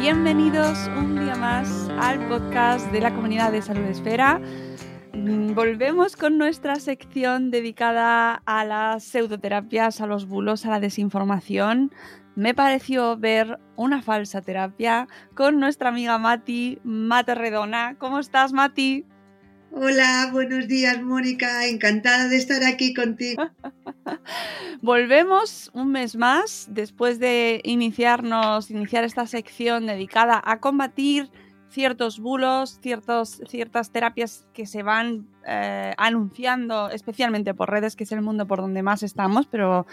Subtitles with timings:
[0.00, 4.40] Bienvenidos un día más al podcast de la comunidad de Salud Esfera.
[5.12, 11.92] Mm, Volvemos con nuestra sección dedicada a las pseudoterapias, a los bulos, a la desinformación.
[12.36, 17.96] Me pareció ver una falsa terapia con nuestra amiga Mati, Mate Redona.
[17.98, 19.04] ¿Cómo estás, Mati?
[19.80, 21.68] Hola, buenos días, Mónica.
[21.68, 23.44] Encantada de estar aquí contigo.
[24.82, 31.30] Volvemos un mes más después de iniciarnos, iniciar esta sección dedicada a combatir
[31.70, 38.10] ciertos bulos, ciertos, ciertas terapias que se van eh, anunciando, especialmente por redes, que es
[38.10, 39.86] el mundo por donde más estamos, pero,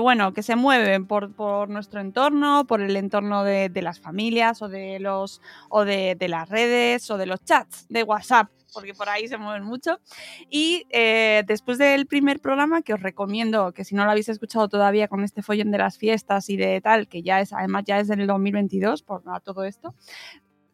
[0.00, 4.98] bueno, que se mueven por, nuestro entorno, por el entorno de, las familias o de
[4.98, 9.38] los o de las redes o de los chats de WhatsApp porque por ahí se
[9.38, 10.00] mueven mucho.
[10.48, 14.68] Y eh, después del primer programa, que os recomiendo que si no lo habéis escuchado
[14.68, 18.00] todavía con este follón de las fiestas y de tal, que ya es, además ya
[18.00, 19.94] es del 2022, por nada, todo esto.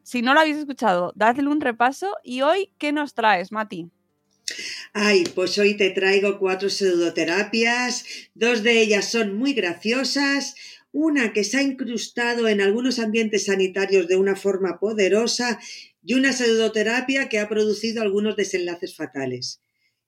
[0.03, 2.15] Si no lo habéis escuchado, dadle un repaso.
[2.23, 3.91] Y hoy, ¿qué nos traes, Mati?
[4.93, 8.05] Ay, pues hoy te traigo cuatro pseudoterapias.
[8.35, 10.55] Dos de ellas son muy graciosas.
[10.99, 15.61] Una que se ha incrustado en algunos ambientes sanitarios de una forma poderosa
[16.03, 19.61] y una pseudoterapia que ha producido algunos desenlaces fatales.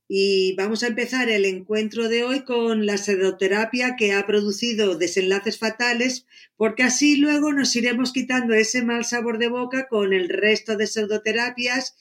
[0.08, 5.58] Y vamos a empezar el encuentro de hoy con la pseudoterapia que ha producido desenlaces
[5.58, 6.24] fatales,
[6.56, 10.86] porque así luego nos iremos quitando ese mal sabor de boca con el resto de
[10.86, 11.96] pseudoterapias,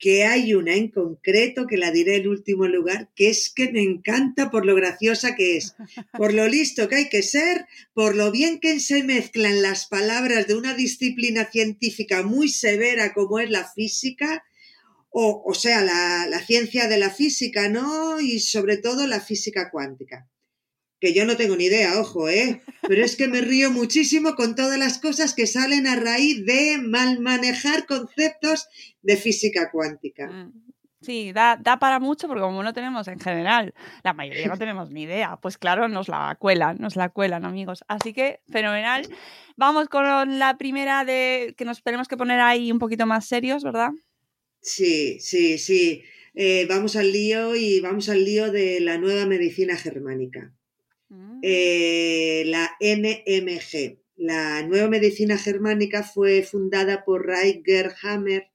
[0.00, 3.82] que hay una en concreto, que la diré en último lugar, que es que me
[3.82, 5.74] encanta por lo graciosa que es,
[6.16, 10.46] por lo listo que hay que ser, por lo bien que se mezclan las palabras
[10.46, 14.42] de una disciplina científica muy severa como es la física,
[15.10, 18.20] o, o sea, la, la, ciencia de la física, ¿no?
[18.20, 20.28] Y sobre todo la física cuántica.
[21.00, 22.60] Que yo no tengo ni idea, ojo, ¿eh?
[22.82, 26.78] Pero es que me río muchísimo con todas las cosas que salen a raíz de
[26.78, 28.68] mal manejar conceptos
[29.02, 30.50] de física cuántica.
[31.00, 33.72] Sí, da, da, para mucho porque como no tenemos en general,
[34.04, 37.82] la mayoría no tenemos ni idea, pues claro, nos la cuelan, nos la cuelan, amigos.
[37.88, 39.08] Así que, fenomenal.
[39.56, 43.64] Vamos con la primera de que nos tenemos que poner ahí un poquito más serios,
[43.64, 43.90] ¿verdad?
[44.60, 46.02] Sí, sí, sí.
[46.34, 50.52] Eh, vamos al lío y vamos al lío de la nueva medicina germánica.
[51.10, 51.40] Mm.
[51.42, 53.98] Eh, la NMG.
[54.16, 58.48] La nueva medicina germánica fue fundada por Reiger Hammer,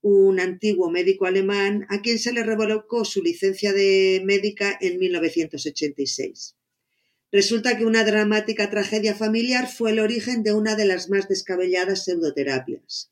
[0.00, 6.56] un antiguo médico alemán a quien se le revocó su licencia de médica en 1986.
[7.32, 12.04] Resulta que una dramática tragedia familiar fue el origen de una de las más descabelladas
[12.04, 13.10] pseudoterapias.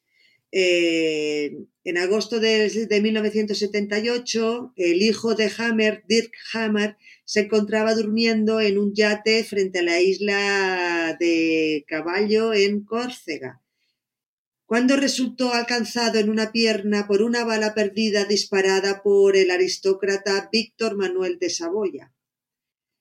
[0.53, 8.61] Eh, en agosto de, de, 1978, el hijo de Hammer, Dirk Hammer, se encontraba durmiendo
[8.61, 13.63] en un yate frente a la isla de Caballo en Córcega,
[14.65, 20.97] cuando resultó alcanzado en una pierna por una bala perdida disparada por el aristócrata Víctor
[20.97, 22.13] Manuel de Saboya.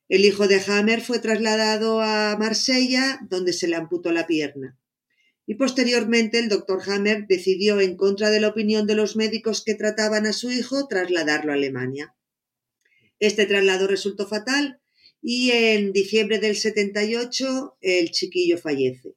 [0.08, 4.78] El hijo de Hammer fue trasladado a Marsella, donde se le amputó la pierna
[5.48, 9.76] y posteriormente el doctor Hammer decidió, en contra de la opinión de los médicos que
[9.76, 12.16] trataban a su hijo, trasladarlo a Alemania.
[13.20, 14.82] Este traslado resultó fatal
[15.22, 19.16] y en diciembre del 78 el chiquillo fallece.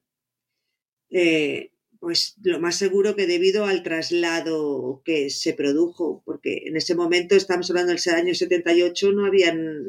[1.10, 6.94] Eh, pues lo más seguro que debido al traslado que se produjo, porque en ese
[6.94, 9.84] momento, estamos hablando del año 78, no habían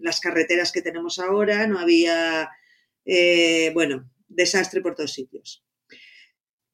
[0.00, 2.48] las carreteras que tenemos ahora, no había,
[3.04, 5.64] eh, bueno, desastre por todos sitios.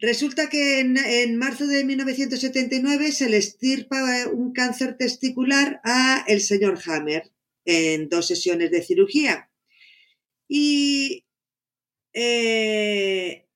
[0.03, 6.81] Resulta que en, marzo de 1979 se le estirpa un cáncer testicular a el señor
[6.85, 7.31] Hammer
[7.65, 9.49] en dos sesiones de cirugía.
[10.49, 11.25] Y
[12.15, 13.47] eh,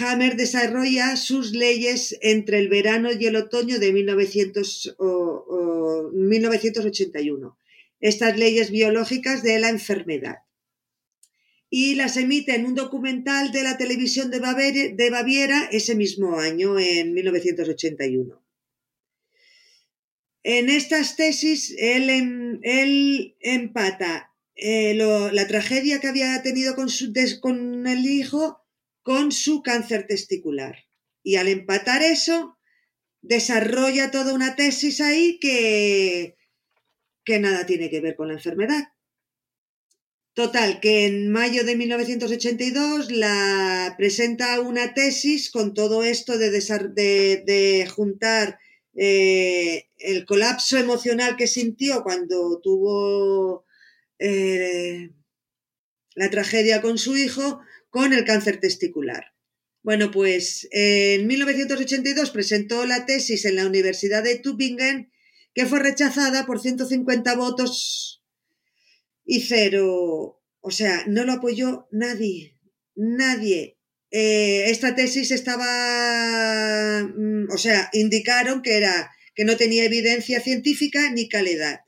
[0.00, 7.56] Hammer desarrolla sus leyes entre el verano y el otoño de 1900, o, o, 1981.
[8.00, 10.45] Estas leyes biológicas de la enfermedad
[11.68, 17.12] y las emite en un documental de la televisión de Baviera, ese mismo año, en
[17.12, 18.42] 1981.
[20.42, 22.60] En estas tesis, él, em,
[23.40, 28.62] empata eh, la tragedia que había tenido con, su, con el hijo
[29.02, 30.84] con su cáncer testicular.
[31.22, 32.56] Y al empatar eso,
[33.22, 36.36] desarrolla toda una tesis ahí que,
[37.24, 38.84] que nada tiene que ver con la enfermedad.
[40.36, 48.58] Total, que en mayo de 1982 la presenta una tesis con todo esto de, juntar
[48.94, 53.64] eh, el colapso emocional que sintió cuando tuvo
[54.18, 55.08] eh,
[56.14, 59.32] la tragedia con su hijo con el cáncer testicular.
[59.82, 65.10] Bueno, pues en 1982 presentó la tesis en la Universidad de Tübingen
[65.54, 68.15] que fue rechazada por 150 votos
[69.26, 70.40] y cero.
[70.60, 72.58] O sea, no lo apoyó nadie,
[72.94, 73.78] nadie.
[74.10, 81.10] Eh, esta tesis estaba, mm, o sea, indicaron que era que no tenía evidencia científica
[81.10, 81.80] ni calidad.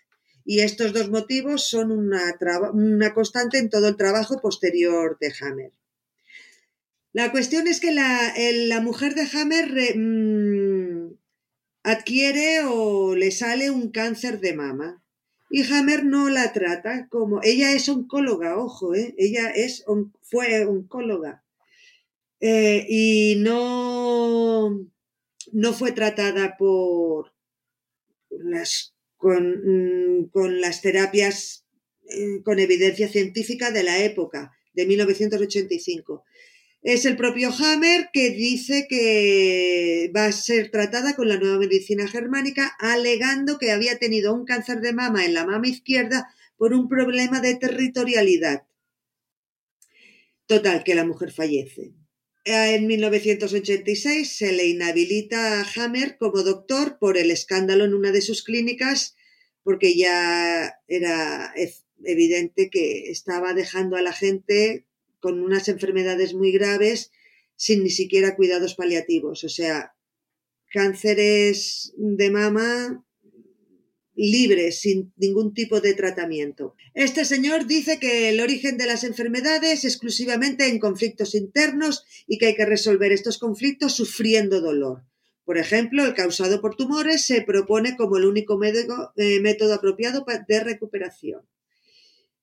[0.45, 2.37] Y estos dos motivos son una,
[2.73, 5.73] una constante en todo el trabajo posterior de Hammer.
[7.13, 11.19] La cuestión es que la, la mujer de Hammer mm,
[11.83, 15.03] adquiere o le sale un cáncer de mama.
[15.51, 17.41] Y Hammer no la trata como.
[17.43, 19.15] Ella es oncóloga, ojo, ¿eh?
[19.17, 19.85] Ella es,
[20.23, 21.45] fue oncóloga.
[22.41, 24.71] Eh, y no,
[25.53, 27.33] no fue tratada por
[28.31, 31.65] las, con, mm, con las terapias
[32.11, 36.25] eh, con evidencia científica de la época, de 1985.
[36.83, 42.07] Es el propio Hammer que dice que va a ser tratada con la nueva medicina
[42.07, 46.89] germánica, alegando que había tenido un cáncer de mama en la mama izquierda por un
[46.89, 48.63] problema de territorialidad.
[50.47, 51.95] Total, que la mujer fallece.
[52.45, 58.13] Eh, En 1986 se le inhabilita a Hammer como doctor por el escándalo en una
[58.13, 59.17] de sus clínicas,
[59.65, 61.53] porque ya era
[62.05, 64.88] evidente que estaba dejando a la gente
[65.21, 67.11] con unas enfermedades muy graves
[67.57, 69.45] sin ni siquiera cuidados paliativos.
[69.45, 69.95] O sea,
[70.71, 73.05] cánceres de mama
[74.19, 76.75] libres, sin ningún tipo de tratamiento.
[76.93, 82.47] Este señor dice que el origen de las enfermedades exclusivamente en conflictos internos y que
[82.47, 85.05] hay que resolver estos conflictos sufriendo dolor.
[85.45, 90.61] Por ejemplo, el causado por tumores se propone como el único eh, método apropiado de
[90.61, 91.43] recuperación.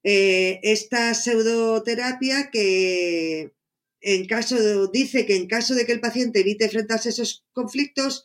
[0.08, 3.52] Eh, esta pseudoterapia que
[4.00, 8.22] en caso dice que en caso de que el paciente evite enfrentarse a esos conflictos,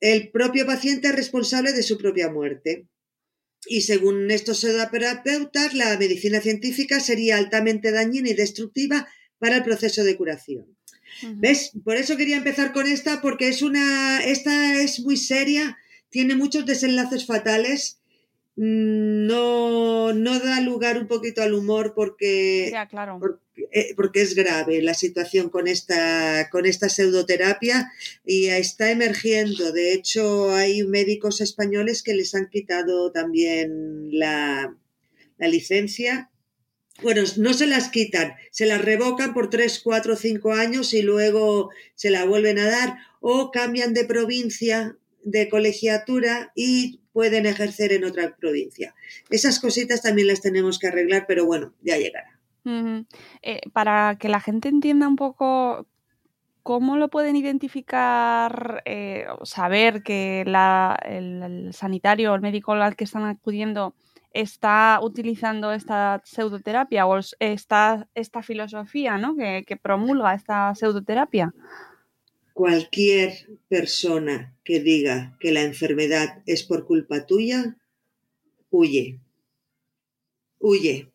[0.00, 2.88] el propio paciente es responsable de su propia muerte.
[3.66, 9.06] Y según estos pseudoterapeutas, la medicina científica sería altamente dañina y destructiva
[9.38, 10.76] para el proceso de curación.
[11.36, 11.70] ¿Ves?
[11.84, 14.20] Por eso quería empezar con esta, porque es una.
[14.24, 15.78] Esta es muy seria,
[16.10, 18.01] tiene muchos desenlaces fatales.
[18.56, 23.18] Mm, No, no da lugar un poquito al humor porque Ya, claro.
[23.20, 23.40] porque,
[23.72, 27.90] eh, porque es grave la situación con esta, con esta pseudoterapia
[28.24, 29.72] y está emergiendo.
[29.72, 34.76] De hecho, hay médicos españoles que les han quitado también la,
[35.38, 36.30] la licencia.
[37.02, 41.70] Bueno, no se las quitan, se las revocan por 3, 4, 5 años y luego
[41.94, 48.04] se la vuelven a dar o cambian de provincia, de colegiatura y pueden ejercer en
[48.04, 48.94] otra provincia.
[49.30, 52.38] Esas cositas también las tenemos que arreglar, pero bueno, ya llegará.
[53.42, 55.86] Eh, para que la gente entienda un poco
[56.62, 63.04] cómo lo pueden identificar, eh, saber que la- el, sanitario o el médico al que
[63.04, 63.94] están acudiendo
[64.32, 69.36] está utilizando esta pseudoterapia o es- esta, esta filosofía ¿no?
[69.36, 71.52] que, que promulga esta pseudoterapia.
[72.54, 77.78] Cualquier persona que diga que la enfermedad es por culpa tuya,
[78.70, 79.20] huye.
[80.58, 81.10] Huye.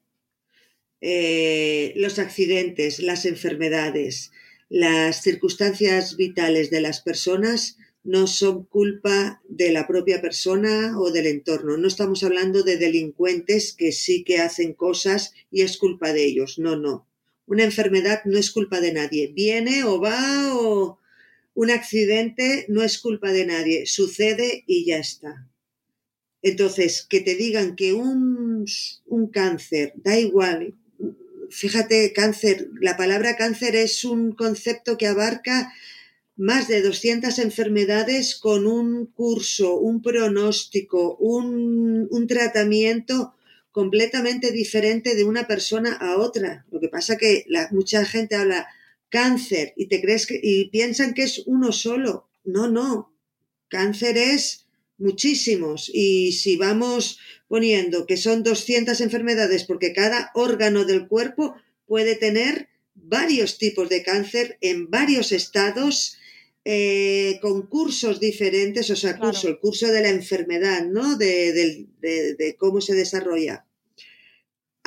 [1.00, 4.32] Eh, los accidentes, las enfermedades,
[4.70, 11.28] las circunstancias vitales de las personas no son culpa de la propia persona o del
[11.28, 11.78] entorno.
[11.78, 16.58] No estamos hablando de delincuentes que sí que hacen cosas y es culpa de ellos.
[16.58, 17.06] No, no.
[17.46, 19.28] Una enfermedad no es culpa de nadie.
[19.34, 21.00] Viene o va o
[21.58, 23.88] un accidente no es culpa de nadie.
[23.88, 25.50] Sucede y ya está.
[26.44, 28.64] Entonces, que te digan que un,
[29.08, 30.76] un cáncer, da igual,
[31.50, 35.74] fíjate, cáncer, la palabra cáncer es un concepto que abarca
[36.36, 43.34] más de 200 enfermedades con un curso, un pronóstico, un, un tratamiento
[43.72, 46.68] completamente diferente de una persona a otra.
[46.70, 48.68] Lo que pasa que la, mucha gente habla
[49.10, 52.30] cáncer y te crees que y piensan que es uno solo.
[52.44, 53.14] No, no.
[53.70, 55.90] Cáncer es muchísimos.
[55.94, 62.70] Y si vamos poniendo que son 200 enfermedades porque cada órgano del cuerpo puede tener
[62.96, 66.18] varios tipos de cáncer en varios estados,
[66.66, 71.16] eh, con cursos diferentes, o sea, curso, el curso de la enfermedad, ¿no?
[71.16, 73.67] De, de cómo se desarrolla.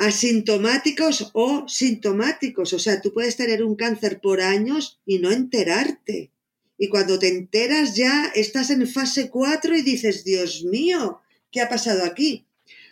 [0.01, 6.31] Asintomáticos o sintomáticos, o sea, tú puedes tener un cáncer por años y no enterarte.
[6.75, 11.69] Y cuando te enteras ya estás en fase 4 y dices, Dios mío, ¿qué ha
[11.69, 12.47] pasado aquí?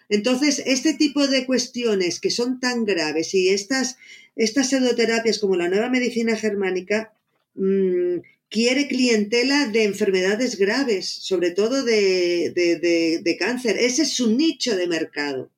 [0.08, 3.98] Entonces, este tipo de cuestiones que son tan graves y estas,
[4.36, 7.12] estas pseudoterapias como la nueva medicina germánica
[7.56, 8.18] mmm,
[8.50, 13.78] quiere clientela de enfermedades graves, sobre todo de, de, de, cáncer.
[13.80, 15.50] Ese es su nicho de mercado.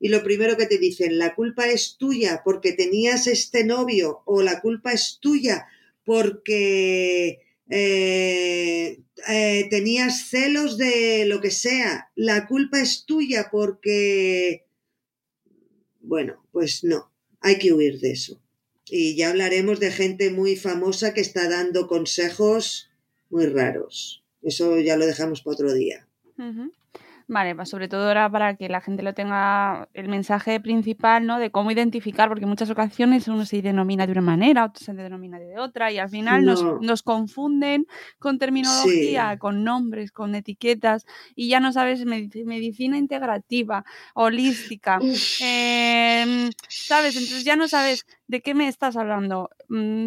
[0.00, 4.42] Y lo primero que te dicen, la culpa es tuya porque tenías este novio o
[4.42, 5.66] la culpa es tuya
[6.04, 14.66] porque eh, eh, tenías celos de lo que sea, la culpa es tuya porque,
[16.00, 18.40] bueno, pues no, hay que huir de eso.
[18.86, 22.90] Y ya hablaremos de gente muy famosa que está dando consejos
[23.28, 24.24] muy raros.
[24.42, 26.08] Eso ya lo dejamos para otro día.
[27.32, 31.38] Vale, pues sobre todo era para que la gente lo tenga el mensaje principal, ¿no?
[31.38, 34.92] De cómo identificar, porque en muchas ocasiones uno se denomina de una manera, otro se
[34.94, 36.54] denomina de otra, y al final no.
[36.54, 37.86] nos, nos, confunden
[38.18, 39.38] con terminología, sí.
[39.38, 41.06] con nombres, con etiquetas,
[41.36, 43.84] y ya no sabes medicina integrativa,
[44.14, 44.98] holística,
[45.40, 47.14] eh, ¿sabes?
[47.14, 50.06] Entonces ya no sabes de qué me estás hablando mm,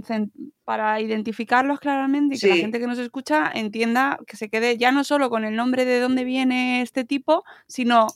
[0.64, 2.50] para identificarlos claramente y que sí.
[2.50, 5.84] la gente que nos escucha entienda que se quede ya no solo con el nombre
[5.84, 8.08] de dónde viene este tipo, sino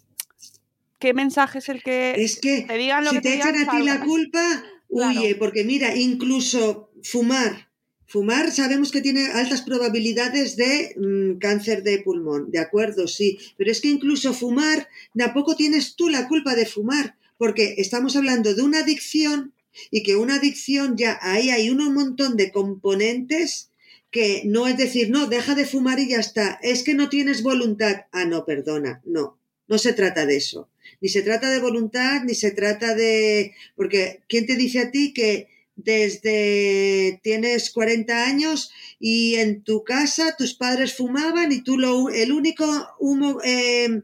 [0.98, 3.54] qué mensaje es el que, es que te digan lo si que te, te echan
[3.54, 5.40] digan, a ti la culpa, huye, claro.
[5.40, 7.68] porque mira, incluso fumar.
[8.06, 13.70] Fumar sabemos que tiene altas probabilidades de mmm, cáncer de pulmón, de acuerdo, sí, pero
[13.70, 18.62] es que incluso fumar, tampoco tienes tú la culpa de fumar, porque estamos hablando de
[18.62, 19.52] una adicción
[19.92, 23.72] y que una adicción ya ahí hay un montón de componentes
[24.12, 27.44] que no es decir, no, deja de fumar y ya está, es que no tienes
[27.44, 28.06] voluntad.
[28.12, 30.70] Ah, no, perdona, no, no se trata de eso.
[31.02, 33.54] Ni se trata de voluntad, ni se trata de...
[33.76, 40.36] Porque, ¿quién te dice a ti que desde tienes 40 años y en tu casa
[40.36, 42.66] tus padres fumaban y tú lo, el único
[43.00, 44.02] humo, eh,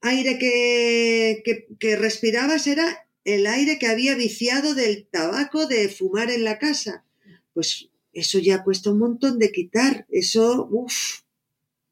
[0.00, 6.30] aire que, que, que respirabas era el aire que había viciado del tabaco de fumar
[6.30, 7.04] en la casa.
[7.54, 10.06] Pues eso ya cuesta un montón de quitar.
[10.10, 11.22] Eso, uff.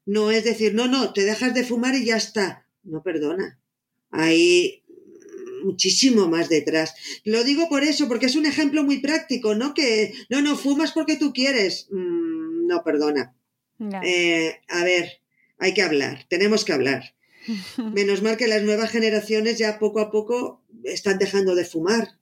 [0.05, 2.67] No es decir, no, no, te dejas de fumar y ya está.
[2.83, 3.59] No, perdona.
[4.09, 4.83] Hay
[5.63, 6.93] muchísimo más detrás.
[7.23, 9.73] Lo digo por eso, porque es un ejemplo muy práctico, ¿no?
[9.73, 11.87] Que, no, no, fumas porque tú quieres.
[11.91, 13.35] Mm, no, perdona.
[13.77, 14.01] No.
[14.03, 15.21] Eh, a ver,
[15.59, 17.15] hay que hablar, tenemos que hablar.
[17.93, 22.17] Menos mal que las nuevas generaciones ya poco a poco están dejando de fumar.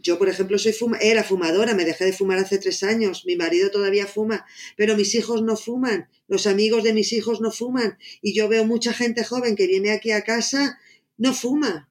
[0.00, 3.36] Yo, por ejemplo, soy fuma era fumadora, me dejé de fumar hace tres años, mi
[3.36, 4.44] marido todavía fuma,
[4.76, 8.64] pero mis hijos no fuman, los amigos de mis hijos no fuman, y yo veo
[8.64, 10.78] mucha gente joven que viene aquí a casa,
[11.16, 11.88] no fuma.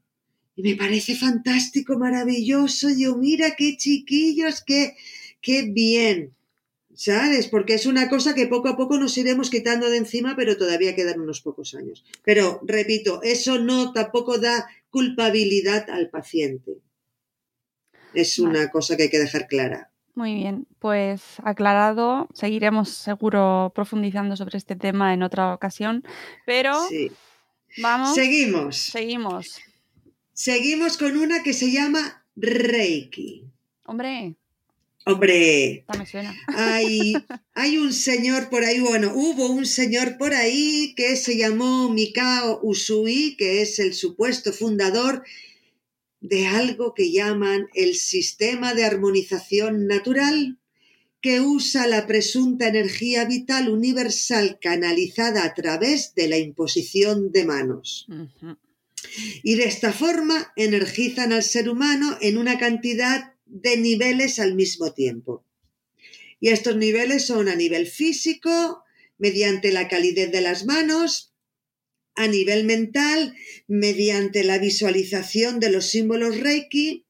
[0.56, 4.96] Y me parece fantástico, maravilloso, yo mira qué chiquillos, qué,
[5.42, 6.38] qué bien.
[6.98, 7.48] ¿sabes?
[7.48, 10.96] Porque es una cosa que poco a poco nos iremos quitando de encima, pero todavía
[10.96, 12.04] quedan unos pocos años.
[12.24, 16.82] Pero, repito, eso no tampoco da culpabilidad al paciente.
[18.16, 18.50] Es vale.
[18.50, 19.92] una cosa que hay que dejar clara.
[20.16, 26.04] Muy bien, pues aclarado, seguiremos seguro profundizando sobre este tema en otra ocasión,
[26.48, 27.12] pero sí.
[27.78, 28.16] vamos.
[28.16, 28.76] Seguimos.
[28.76, 29.60] Seguimos.
[30.34, 33.44] Seguimos con una que se llama Reiki.
[33.86, 34.36] Hombre,
[35.08, 36.36] Hombre, me suena.
[36.48, 37.14] Hay,
[37.54, 42.60] hay un señor por ahí, bueno, hubo un señor por ahí que se llamó Mikao
[42.62, 45.24] Usui, que es el supuesto fundador
[46.20, 50.60] de algo que llaman el sistema de armonización natural,
[51.22, 58.08] que usa la presunta energía vital universal canalizada a través de la imposición de manos.
[58.10, 58.58] Uh -huh.
[59.42, 64.94] Y de esta forma energizan al ser humano en una cantidad de niveles al mismo
[64.94, 65.46] tiempo.
[66.40, 68.84] Y estos niveles son a nivel físico,
[69.18, 71.34] mediante la calidez de las manos,
[72.16, 73.36] a nivel mental,
[73.68, 77.06] mediante la visualización de los símbolos Reiki,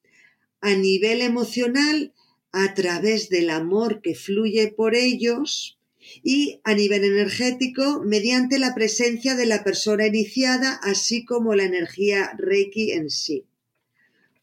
[0.62, 2.14] a nivel emocional,
[2.52, 5.80] a través del amor que fluye por ellos,
[6.24, 12.32] y a nivel energético, mediante la presencia de la persona iniciada, así como la energía
[12.38, 13.46] Reiki en sí.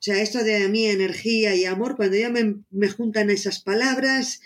[0.04, 4.42] Sea, esto de a mí energía y amor, cuando ya me, me, juntan esas palabras,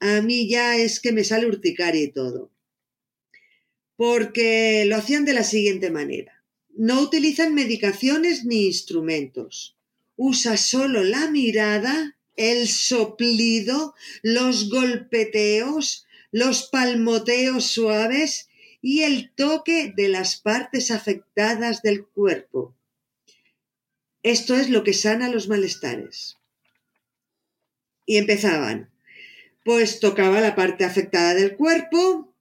[0.00, 2.50] a mí ya es que me sale urticaria y todo.
[3.94, 6.42] porque lo hacían de la siguiente manera.
[6.74, 9.76] No utilizan medicaciones ni instrumentos.
[10.16, 18.48] Usa solo la mirada, el soplido, los golpeteos, los palmoteos suaves
[18.80, 22.74] y el toque de las partes afectadas del cuerpo.
[24.22, 26.38] Esto es lo que sana los malestares.
[28.06, 28.90] Y empezaban.
[29.64, 32.34] Pues tocaba la parte afectada del cuerpo,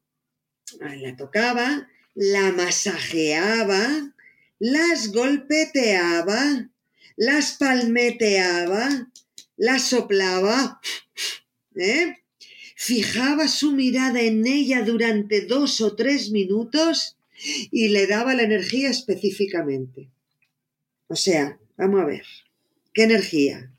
[0.80, 4.14] la tocaba, la masajeaba,
[4.60, 6.70] las golpeteaba,
[7.16, 9.12] las palmeteaba,
[9.58, 10.82] las soplaba,
[11.76, 12.18] ¿eh?
[12.76, 17.18] fijaba su mirada en ella durante dos o tres minutos
[17.72, 20.10] y le daba la energía específicamente.
[21.08, 22.26] O sea, vamos a ver,
[22.94, 23.72] ¿qué energía?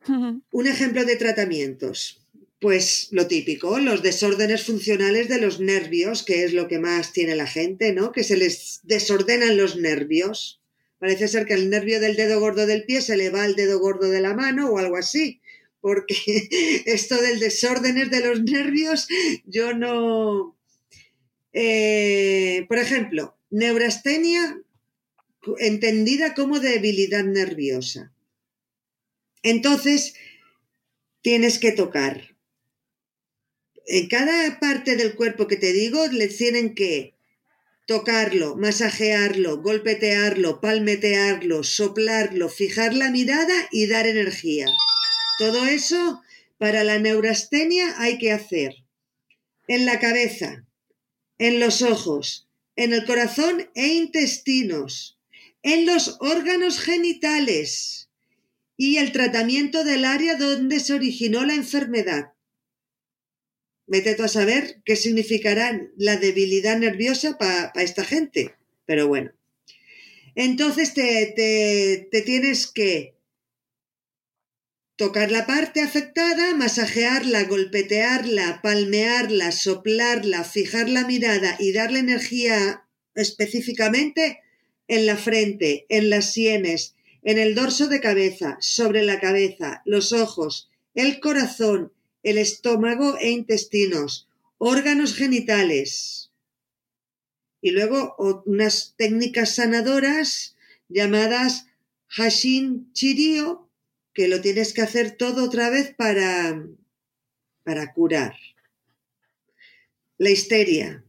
[0.50, 2.18] Un ejemplo de tratamientos.
[2.60, 7.34] Pues lo típico, los desórdenes funcionales de los nervios, que es lo que más tiene
[7.34, 8.12] la gente, ¿no?
[8.12, 10.62] Que se les desordenan los nervios.
[10.98, 13.80] Parece ser que el nervio del dedo gordo del pie se le va al dedo
[13.80, 15.40] gordo de la mano o algo así,
[15.80, 16.14] porque
[16.86, 19.08] esto del desórdenes de los nervios,
[19.44, 20.56] yo no...
[21.52, 24.62] Eh, por ejemplo, neurastenia
[25.58, 28.12] entendida como debilidad nerviosa.
[29.42, 30.14] Entonces,
[31.20, 32.36] tienes que tocar.
[33.86, 37.14] En cada parte del cuerpo que te digo, le tienen que
[37.86, 44.66] tocarlo, masajearlo, golpetearlo, palmetearlo, soplarlo, fijar la mirada y dar energía.
[45.38, 46.22] Todo eso
[46.58, 48.76] para la neurastenia hay que hacer
[49.66, 50.64] en la cabeza,
[51.38, 55.18] en los ojos, en el corazón e intestinos,
[55.62, 58.10] en los órganos genitales
[58.76, 62.32] y el tratamiento del área donde se originó la enfermedad.
[63.86, 68.54] Vete tú a saber qué significará la debilidad nerviosa para esta gente.
[68.86, 69.32] Pero bueno.
[70.34, 73.14] Entonces te, te tienes que
[74.96, 84.41] tocar la parte afectada, masajearla, golpetearla, palmearla, soplarla, fijar la mirada y darle energía específicamente
[84.92, 90.12] en la frente, en las sienes, en el dorso de cabeza, sobre la cabeza, los
[90.12, 94.28] ojos, el corazón, el estómago e intestinos,
[94.58, 96.30] órganos genitales.
[97.62, 100.56] Y luego unas técnicas sanadoras
[100.90, 101.68] llamadas
[102.08, 103.70] Hashin Chirio,
[104.12, 106.66] que lo tienes que hacer todo otra vez para,
[107.64, 108.36] para curar.
[110.18, 111.02] La histeria.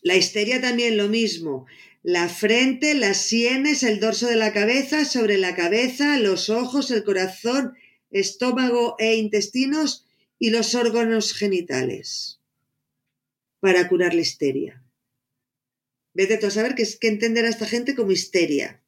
[0.00, 1.66] La histeria también lo mismo.
[2.02, 7.04] La frente, las sienes, el dorso de la cabeza, sobre la cabeza, los ojos, el
[7.04, 7.74] corazón,
[8.10, 10.06] estómago e intestinos
[10.38, 12.40] y los órganos genitales
[13.60, 14.82] para curar la histeria.
[16.14, 18.80] Vete a saber qué es que entender a esta gente como histeria.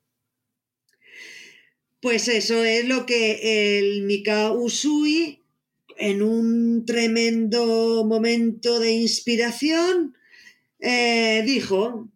[2.00, 5.42] Pues eso es lo que el Mika Usui,
[5.98, 10.16] en un tremendo momento de inspiración,
[10.78, 12.08] eh, dijo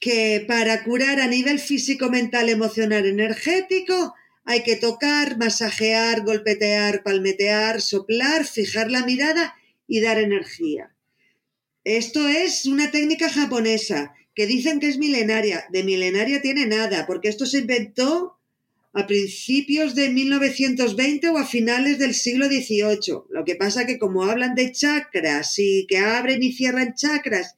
[0.00, 7.80] que para curar a nivel físico, mental, emocional, energético, hay que tocar, masajear, golpetear, palmetear,
[7.80, 9.54] soplar, fijar la mirada
[9.88, 10.94] y dar energía.
[11.84, 15.66] Esto es una técnica japonesa que dicen que es milenaria.
[15.70, 18.36] De milenaria tiene nada, porque esto se inventó
[18.92, 23.24] a principios de 1920 o a finales del siglo XVIII.
[23.30, 27.56] Lo que pasa que como hablan de chakras y que abren y cierran chakras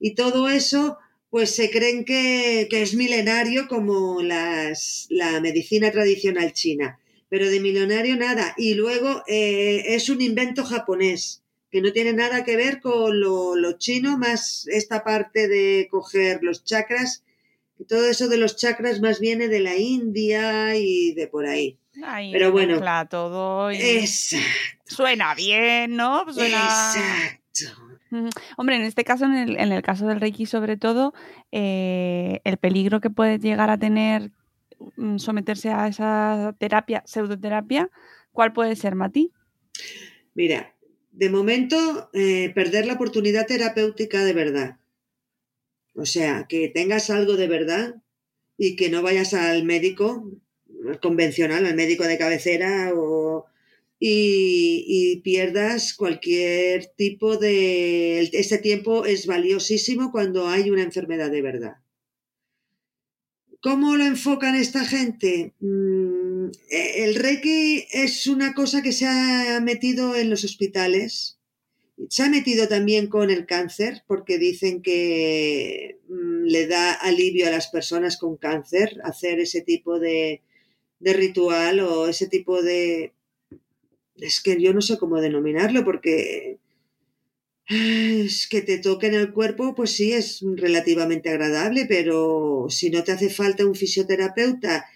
[0.00, 0.98] y todo eso,
[1.30, 6.98] pues se creen que, es milenario como las, la medicina tradicional china.
[7.28, 8.54] Pero de milenario nada.
[8.58, 13.54] Y luego eh, es un invento japonés, que no tiene nada que ver con lo,
[13.54, 17.22] lo chino, más esta parte de coger los chakras
[17.88, 21.78] todo eso de los chakras más viene de la India y de por ahí.
[22.32, 22.80] Pero bueno.
[23.08, 24.46] todo Exacto.
[24.84, 26.24] Suena bien, ¿no?
[26.28, 27.89] Exacto.
[28.56, 31.14] Hombre, en este caso, en el, caso del Reiki sobre todo,
[31.52, 34.32] eh, el peligro que puede llegar a tener
[34.96, 37.90] mm, someterse a esa terapia, pseudoterapia,
[38.32, 39.32] ¿cuál puede ser, Mati?
[40.34, 40.74] Mira,
[41.12, 44.76] de momento, eh, perder la oportunidad terapéutica de verdad.
[45.94, 47.96] O sea, que tengas algo de verdad
[48.56, 50.30] y que no vayas al médico
[51.02, 53.46] convencional, al médico de cabecera o,
[54.00, 58.20] y, pierdas cualquier tipo de...
[58.32, 61.76] Este tiempo es valiosísimo cuando hay una enfermedad de verdad.
[63.60, 65.52] ¿Cómo lo enfocan esta gente?
[65.60, 71.38] Mm, el Reiki es una cosa que se ha metido en los hospitales
[72.08, 77.50] Se ha metido también con el cáncer porque dicen que mm, le da alivio a
[77.50, 80.40] las personas con cáncer hacer ese tipo de
[81.00, 83.12] ritual o ese tipo de...
[84.20, 86.58] Es que yo no sé cómo denominarlo porque
[87.70, 93.12] es que te toquen el cuerpo, pues sí, es relativamente agradable, pero si no te
[93.12, 94.86] hace falta un fisioterapeuta,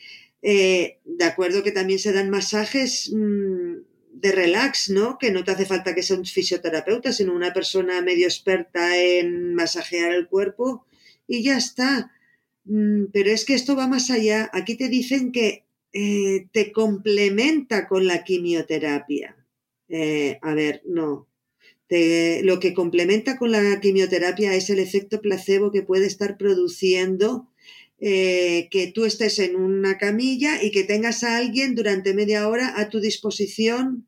[0.42, 3.76] eh, de acuerdo que también se dan masajes mm,
[4.12, 5.18] de relax, ¿no?
[5.18, 9.54] Que no te hace falta que sea un fisioterapeuta, sino una persona medio experta en
[9.54, 10.84] masajear el cuerpo
[11.28, 12.12] y ya está.
[12.64, 14.50] Mm, pero es que esto va más allá.
[14.52, 15.63] Aquí te dicen que
[15.94, 19.36] eh, te complementa con la quimioterapia.
[19.88, 21.28] Eh, a ver, no.
[21.88, 27.48] lo que complementa con la quimioterapia es el efecto placebo que puede estar produciendo
[28.00, 32.78] eh, que tú estés en una camilla y que tengas a alguien durante media hora
[32.78, 34.06] a tu disposición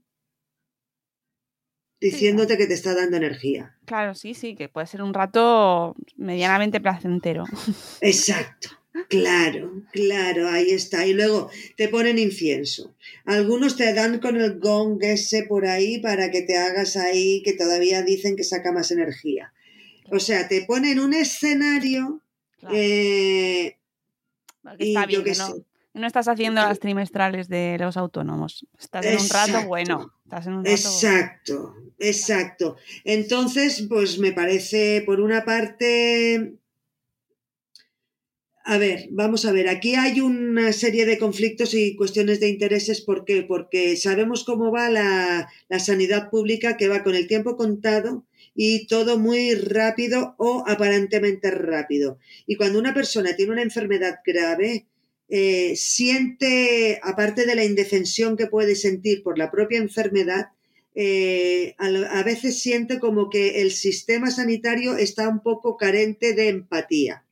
[2.00, 3.78] diciéndote que te está dando energía.
[3.86, 7.44] Claro, sí, sí, que puede ser un rato medianamente placentero.
[8.00, 8.75] Exacto.
[9.08, 11.06] Claro, claro, ahí está.
[11.06, 12.94] Y luego te ponen incienso.
[13.24, 17.52] Algunos te dan con el gong ese por ahí para que te hagas ahí, que
[17.52, 19.52] todavía dicen que saca más energía.
[20.10, 22.22] O sea, te ponen un escenario
[22.72, 23.76] eh,
[24.78, 25.54] está bien, no,
[25.94, 28.66] no, estás haciendo las trimestrales de los autónomos.
[28.78, 30.12] Estás en un rato bueno.
[30.64, 32.76] exacto, exacto.
[33.04, 36.54] Entonces, pues me parece, por una parte,
[38.68, 43.00] a ver, vamos a ver, aquí hay una serie de conflictos y cuestiones de intereses.
[43.00, 43.44] ¿Por qué?
[43.44, 45.48] Porque sabemos cómo va la,
[45.78, 48.26] sanidad pública, que va con el tiempo contado
[48.56, 52.18] y todo muy rápido o aparentemente rápido.
[52.48, 54.86] Y cuando una persona tiene una enfermedad grave,
[55.28, 60.48] eh, siente, aparte de la indefensión que puede sentir por la propia enfermedad,
[60.96, 67.25] eh, a, veces siente como que el sistema sanitario está un poco carente de empatía.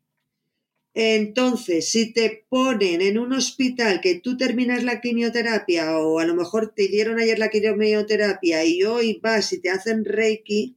[0.95, 6.37] Entonces, si te ponen en un hospital que tú terminas la quimioterapia o a lo
[6.37, 10.77] mejor te dieron ayer la quimioterapia y hoy vas y te hacen reiki,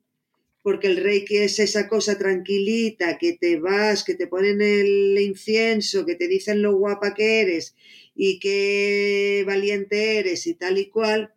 [0.63, 6.05] porque el reiki es esa cosa tranquilita, que te vas, que te ponen el incienso,
[6.05, 7.75] que te dicen lo guapa que eres
[8.15, 11.33] y qué valiente eres y tal y cual,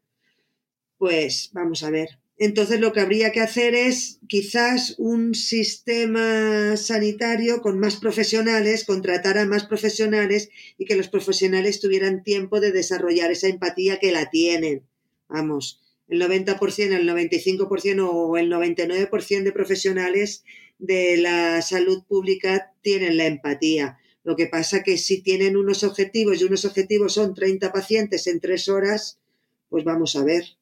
[0.96, 2.08] pues vamos a ver.
[2.42, 9.36] Entonces lo que habría que hacer es quizás un sistema sanitario con más profesionales, contratar
[9.36, 10.48] a más profesionales
[10.78, 14.86] y que los profesionales tuvieran tiempo de desarrollar esa empatía que la tienen.
[15.28, 20.42] Vamos, el 90%, el 95% o el 99% de profesionales
[20.78, 23.98] de la salud pública tienen la empatía.
[24.24, 28.40] Lo que pasa que si tienen unos objetivos y unos objetivos son 30 pacientes en
[28.40, 29.20] tres horas,
[29.68, 30.59] pues vamos a ver.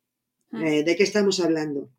[0.52, 1.90] Eh, de qué estamos hablando.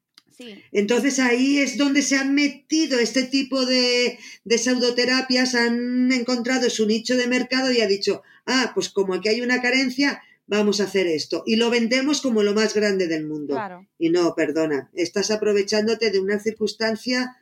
[0.71, 6.85] Entonces ahí es donde se han metido este tipo de, de pseudoterapias, han encontrado su
[6.85, 10.85] nicho de mercado y ha dicho, ah, pues como aquí hay una carencia, vamos a
[10.85, 11.43] hacer esto.
[11.45, 13.57] Y lo vendemos como lo más grande del mundo.
[13.97, 17.35] Y no, perdona, estás aprovechándote de una circunstancia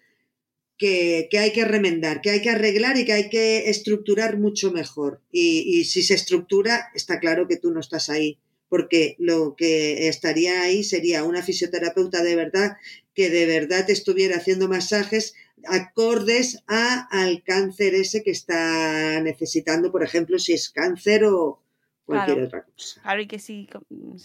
[0.78, 5.22] que, hay que remendar, que hay que arreglar y que hay que estructurar mucho mejor.
[5.32, 10.08] Y, y si se estructura, está claro que tú no estás ahí, porque lo que
[10.08, 12.78] estaría ahí sería una fisioterapeuta de verdad
[13.14, 15.34] que de verdad estuviera haciendo masajes
[15.66, 21.62] acordes a, al cáncer ese que está necesitando, por ejemplo, si es cáncer o,
[22.08, 23.02] cualquier claro, otra cosa.
[23.02, 23.68] Claro, y que si,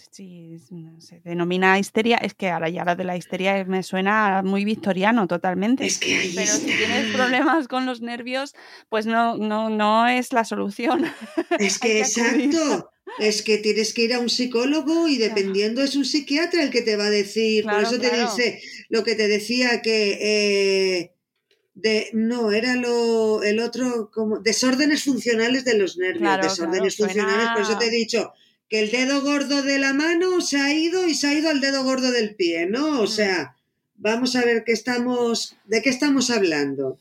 [0.09, 0.57] si,
[0.99, 5.27] se denomina histeria, es que ahora ya lo de la histeria me suena muy victoriano
[5.27, 5.85] totalmente.
[5.85, 8.55] Es que Pero si tienes problemas con los nervios,
[8.89, 11.05] pues no, no, no es la solución.
[11.59, 12.92] Es que, exacto.
[13.19, 16.81] Es que tienes que ir a un psicólogo y dependiendo es un psiquiatra el que
[16.81, 17.63] te va a decir.
[17.63, 21.13] Por eso te dice lo que te decía que eh,
[21.75, 27.49] de no era lo el otro como desórdenes funcionales de los nervios desórdenes funcionales.
[27.53, 28.33] Por eso te he dicho
[28.69, 31.61] que el dedo gordo de la mano se ha ido y se ha ido al
[31.61, 33.07] dedo gordo del pie no o mm.
[33.07, 33.55] sea
[33.95, 36.97] vamos a ver qué estamos de qué estamos hablando.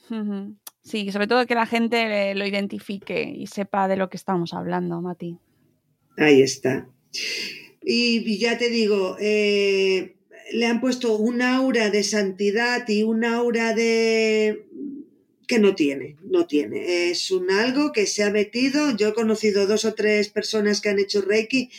[0.82, 5.00] Sí sobre todo que la gente lo identifique y sepa de lo que estamos hablando
[5.00, 5.38] Mati
[6.16, 6.88] ahí está
[7.84, 10.14] y ya te digo eh,
[10.52, 14.66] le han puesto un aura de santidad y un aura de
[15.46, 17.10] que no tiene, no tiene.
[17.10, 18.96] Es un algo que se ha metido.
[18.96, 21.70] Yo he conocido dos o tres personas que han hecho Reiki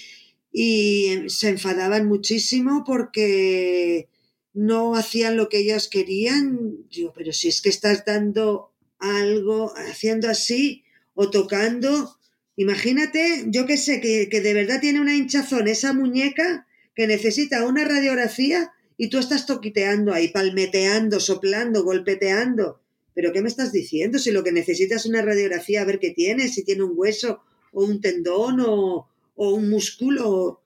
[0.51, 4.09] y se enfadaban muchísimo porque
[4.53, 6.87] no hacían lo que ellos querían.
[6.89, 10.83] Digo, pero si es que estás dando algo, haciendo así
[11.15, 12.19] o tocando,
[12.55, 17.65] imagínate, yo que sé, que, que de verdad tiene una hinchazón esa muñeca que necesita
[17.65, 22.79] una radiografía y tú estás toquiteando ahí, palmeteando, soplando, golpeteando.
[23.13, 24.19] ¿Pero qué me estás diciendo?
[24.19, 27.41] Si lo que necesitas es una radiografía a ver qué tiene, si tiene un hueso
[27.71, 30.62] o un tendón o, o un músculo.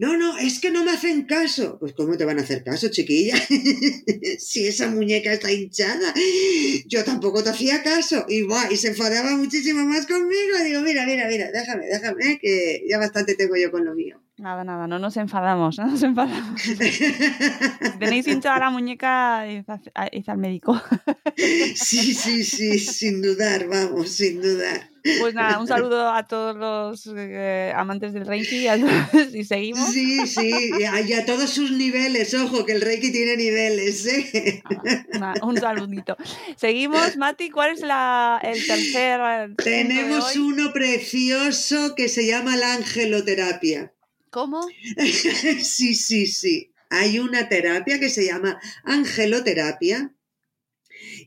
[0.00, 1.76] No, no, es que no me hacen caso.
[1.78, 3.34] Pues ¿cómo te van a hacer caso, chiquilla?
[4.38, 6.14] si esa muñeca está hinchada.
[6.86, 8.24] Yo tampoco te hacía caso.
[8.26, 10.56] Y, y se enfadaba muchísimo más conmigo.
[10.64, 14.18] Digo, mira, mira, mira, déjame, déjame, que ya bastante tengo yo con lo mío.
[14.38, 16.58] Nada, nada, no nos enfadamos, no nos enfadamos.
[16.62, 16.74] si
[17.98, 20.80] tenéis hinchada la muñeca, id al médico.
[21.36, 24.89] sí, sí, sí, sin dudar, vamos, sin dudar.
[25.20, 28.66] Pues nada, un saludo a todos los eh, amantes del Reiki
[29.32, 29.92] y seguimos.
[29.92, 34.06] Sí, sí, y a, todos sus niveles, ojo, que el Reiki tiene niveles.
[34.06, 34.62] ¿eh?
[35.20, 36.16] Ah, un saludito.
[36.56, 39.54] Seguimos, Mati, ¿cuál es la, el tercer?
[39.56, 43.92] Tenemos uno precioso que se llama la angeloterapia.
[44.30, 44.66] ¿Cómo?
[45.62, 46.72] sí, sí, sí.
[46.88, 50.12] Hay una terapia que se llama angeloterapia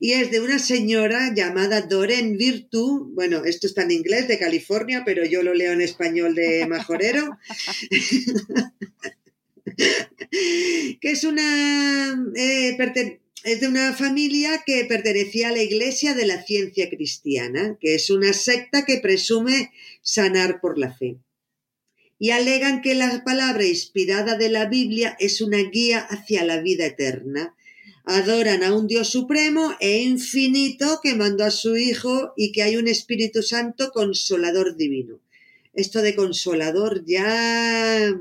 [0.04, 3.10] y es de una señora llamada Doreen Virtu.
[3.14, 7.38] Bueno, esto está en inglés de California, pero yo lo leo en español de Majorero.
[11.00, 12.22] que es una.
[12.36, 12.78] Eh,
[13.46, 18.10] es de una familia que pertenecía a la Iglesia de la Ciencia Cristiana, que es
[18.10, 21.16] una secta que presume sanar por la fe
[22.20, 26.86] y alegan que la palabra inspirada de la Biblia es una guía hacia la vida
[26.86, 27.56] eterna.
[28.06, 32.76] Adoran a un Dios supremo e infinito que mandó a su Hijo y que hay
[32.76, 35.22] un Espíritu Santo consolador divino.
[35.74, 38.14] Esto de consolador ya...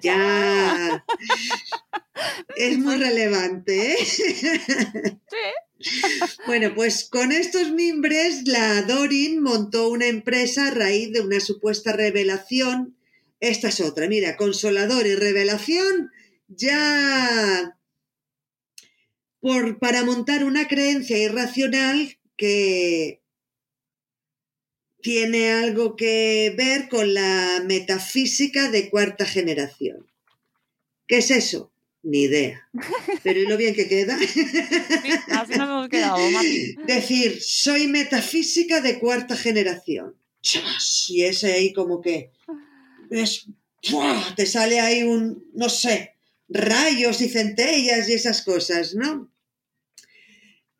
[0.00, 1.04] ya...
[2.56, 5.18] es muy relevante, ¿eh?
[6.46, 11.92] Bueno, pues con estos mimbres, la Dorin montó una empresa a raíz de una supuesta
[11.92, 12.96] revelación.
[13.40, 16.10] Esta es otra, mira, consolador y revelación
[16.48, 17.78] ya
[19.40, 23.20] por, para montar una creencia irracional que
[25.02, 30.06] tiene algo que ver con la metafísica de cuarta generación.
[31.06, 31.72] ¿Qué es eso?
[32.02, 32.68] Ni idea.
[33.22, 34.16] Pero ¿y lo bien que queda?
[34.16, 36.16] así nos hemos quedado,
[36.86, 40.16] Decir, soy metafísica de cuarta generación.
[41.08, 42.30] Y ese ahí como que...
[44.36, 46.14] te sale ahí un, no sé,
[46.48, 49.29] rayos y centellas y esas cosas, ¿no?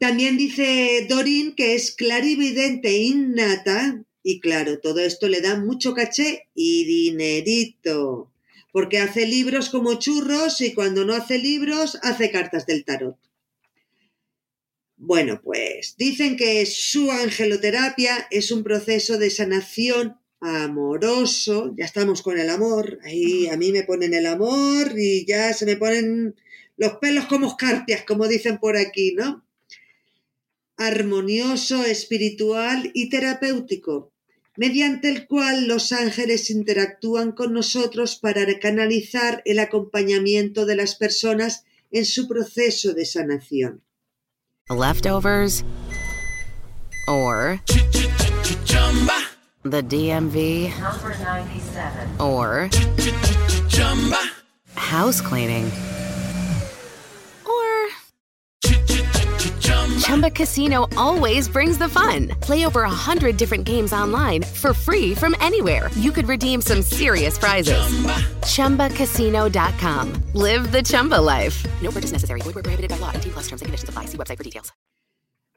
[0.01, 6.49] También dice Dorin que es clarividente innata y claro, todo esto le da mucho caché
[6.55, 8.33] y dinerito
[8.73, 13.19] porque hace libros como churros y cuando no hace libros hace cartas del tarot.
[14.97, 22.39] Bueno, pues dicen que su angeloterapia es un proceso de sanación amoroso, ya estamos con
[22.39, 26.37] el amor, ahí a mí me ponen el amor y ya se me ponen
[26.79, 29.45] los pelos como escarpias, como dicen por aquí, ¿no?
[30.81, 34.11] Armonioso, espiritual y terapéutico
[34.57, 41.65] mediante el cual los ángeles interactúan con nosotros para canalizar el acompañamiento de las personas
[41.91, 43.83] en su proceso de sanación.
[44.69, 45.65] Leftovers
[47.09, 47.61] or
[49.65, 50.73] the DMV
[52.19, 52.69] or
[54.77, 55.71] house cleaning.
[60.21, 62.29] Chumba Casino always brings the fun.
[62.43, 65.89] Play over a hundred different games online for free from anywhere.
[65.97, 67.81] You could redeem some serious prizes.
[68.45, 68.91] Chumba.
[68.91, 70.13] ChumbaCasino.com.
[70.35, 71.65] Live the Chumba life.
[71.81, 72.43] No purchase necessary.
[72.43, 73.13] Void prohibited by law.
[73.13, 74.09] T plus terms and conditions apply.
[74.13, 74.73] See website for details.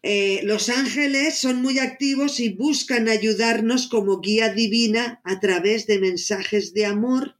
[0.01, 5.99] Eh, los ángeles son muy activos y buscan ayudarnos como guía divina a través de
[5.99, 7.35] mensajes de amor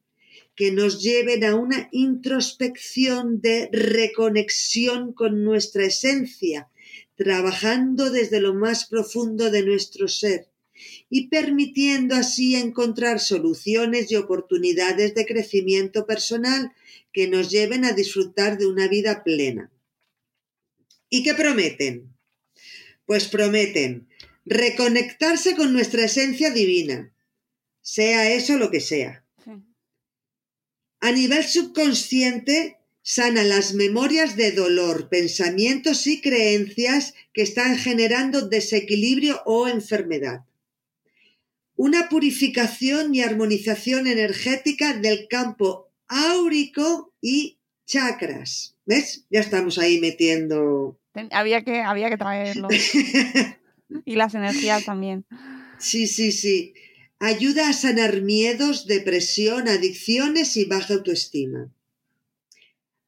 [0.56, 6.68] que nos lleven a una introspección de reconexión con nuestra esencia
[7.16, 10.50] trabajando desde lo más profundo de nuestro ser
[11.10, 16.74] y permitiendo así encontrar soluciones y oportunidades de crecimiento personal
[17.12, 19.72] que nos lleven a disfrutar de una vida plena.
[21.10, 22.16] ¿Y qué prometen?
[23.06, 24.08] Pues prometen
[24.46, 27.14] reconectarse con nuestra esencia divina,
[27.82, 29.26] sea eso lo que sea.
[31.00, 39.42] A nivel subconsciente, sana las memorias de dolor, pensamientos y creencias que están generando desequilibrio
[39.46, 40.46] o enfermedad.
[41.76, 48.78] Una purificación y armonización energética del campo áurico y chakras.
[48.86, 49.26] ¿Ves?
[49.30, 50.98] Ya estamos ahí metiendo.
[51.32, 52.70] Había que, había que traerlo.
[54.06, 55.26] y las energías también.
[55.78, 56.74] Sí, sí, sí.
[57.20, 61.70] Ayuda a sanar miedos, depresión, adicciones y baja autoestima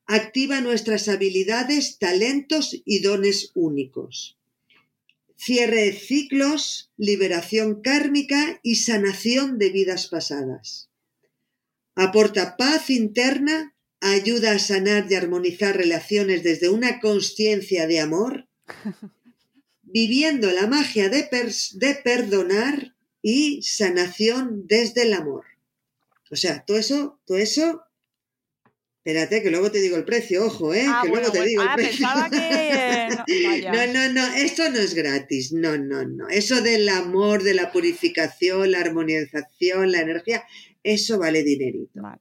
[0.07, 4.37] activa nuestras habilidades, talentos y dones únicos.
[5.37, 10.89] Cierre de ciclos, liberación kármica y sanación de vidas pasadas.
[11.95, 18.47] Aporta paz interna, ayuda a sanar y armonizar relaciones desde una conciencia de amor,
[19.83, 21.29] viviendo la magia de,
[21.73, 25.45] de perdonar y sanación desde el amor.
[26.31, 27.84] O sea, todo eso, todo eso
[29.05, 30.85] Espérate, que luego te digo el precio, ojo, ¿eh?
[30.87, 31.49] Ah, que bueno, luego te bueno.
[31.49, 31.91] digo el Ah, precio.
[32.07, 33.07] pensaba que-
[33.43, 33.71] no, vaya.
[33.87, 36.27] no, no, no, esto no es gratis, no, no, no.
[36.27, 40.43] Eso del amor, de la purificación, la armonización, la energía,
[40.81, 42.01] eso vale dinerito.
[42.01, 42.19] Vale.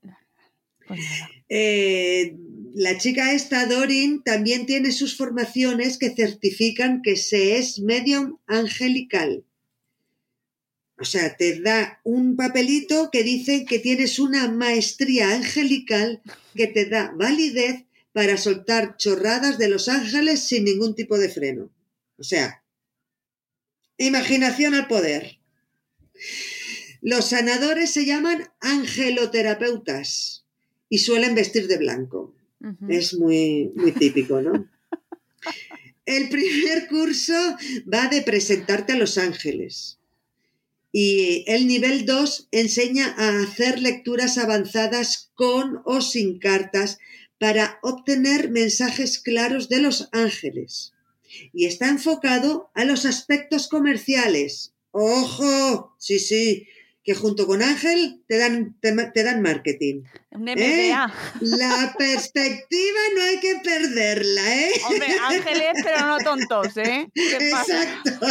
[0.86, 1.00] Pues.
[1.48, 2.36] Eh,
[2.74, 9.42] la chica esta, Dorin, también tiene sus formaciones que certifican que se es medium angelical.
[10.96, 16.22] O sea, te da un papelito que dice que tienes una maestría angelical
[16.54, 21.70] que te da validez para soltar chorradas de los ángeles sin ningún tipo de freno.
[22.16, 22.62] O sea,
[23.98, 25.38] imaginación al poder.
[27.00, 30.44] Los sanadores se llaman angeloterapeutas
[30.88, 32.34] y suelen vestir de blanco.
[32.88, 34.70] Es muy, muy típico, ¿no?
[36.06, 37.34] El primer curso
[37.92, 39.98] va de presentarte a los ángeles.
[40.96, 46.98] Y el nivel 2 enseña a hacer lecturas avanzadas con o sin cartas
[47.40, 50.92] para obtener mensajes claros de los ángeles.
[51.52, 54.72] Y está enfocado a los aspectos comerciales.
[54.92, 55.96] ¡Ojo!
[55.98, 56.68] Sí, sí,
[57.04, 60.04] que junto con Ángel te dan, te, te dan marketing.
[60.30, 60.90] Un ¿Eh?
[60.90, 61.14] MBA.
[61.40, 64.72] La perspectiva no hay que perderla, ¿eh?
[64.88, 67.08] Hombre, ángeles, pero no tontos, ¿eh?
[67.14, 67.82] ¿Qué pasa?
[67.82, 68.26] Exacto.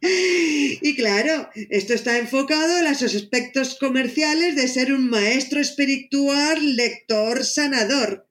[0.00, 7.44] Y claro, esto está enfocado a los aspectos comerciales de ser un maestro espiritual, lector,
[7.44, 8.26] sanador.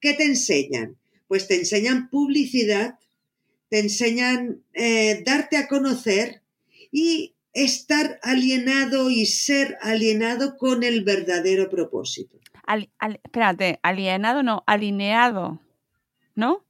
[0.00, 0.98] ¿Qué te enseñan?
[1.28, 2.98] Pues te enseñan publicidad,
[3.68, 6.42] te enseñan eh, darte a conocer
[6.90, 12.38] y estar alienado y ser alienado con el verdadero propósito.
[13.24, 15.60] Espérate, alienado no, alineado.
[16.34, 16.64] ¿No?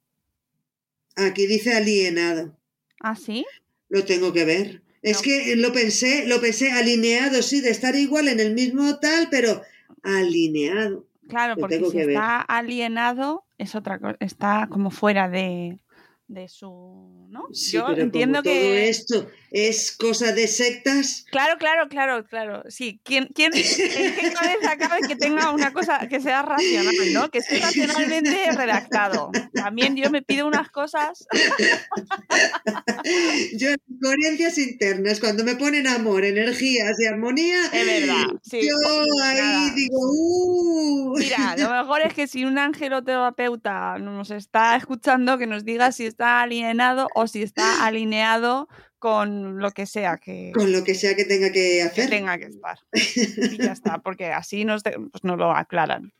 [1.16, 2.56] Aquí dice alienado.
[3.00, 3.46] ¿Ah, sí?
[3.88, 4.82] Lo tengo que ver.
[5.02, 9.28] Es que lo pensé, lo pensé alineado, sí, de estar igual en el mismo tal,
[9.30, 9.62] pero
[10.02, 11.06] alineado.
[11.28, 15.78] Claro, Lo porque si está alienado es otra cosa, está como fuera de,
[16.26, 17.46] de su, ¿no?
[17.52, 22.24] Sí, Yo pero entiendo como que todo esto es cosa de sectas, Claro, claro, claro,
[22.24, 22.62] claro.
[22.68, 27.30] Sí, ¿quién, quién, ¿en qué cabeza cabe que tenga una cosa que sea racional, ¿no?
[27.30, 29.30] Que esté racionalmente redactado.
[29.52, 31.26] También yo me pido unas cosas.
[33.56, 38.60] yo en coherencias internas, cuando me ponen amor, energías y armonía, Es verdad, sí.
[38.62, 38.76] yo
[39.24, 39.74] ahí Nada.
[39.74, 41.18] digo, uh.
[41.18, 46.06] Mira, lo mejor es que si un angeloterapeuta nos está escuchando, que nos diga si
[46.14, 51.14] está alienado o si está alineado con lo que sea que, con lo que sea
[51.16, 52.08] que tenga que que hacer.
[52.08, 52.78] tenga que estar.
[52.92, 56.12] Y ya está, porque así nos, de- pues nos lo aclaran.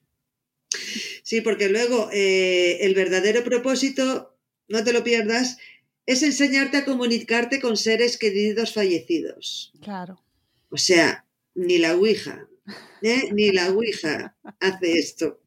[1.22, 4.37] Sí, porque luego eh, el verdadero propósito,
[4.68, 5.57] no te lo pierdas,
[6.07, 9.72] es enseñarte a comunicarte con seres queridos fallecidos.
[9.80, 10.22] Claro.
[10.70, 12.46] O sea, ni la Ouija,
[13.02, 13.30] ¿eh?
[13.33, 15.40] ni la Ouija hace esto.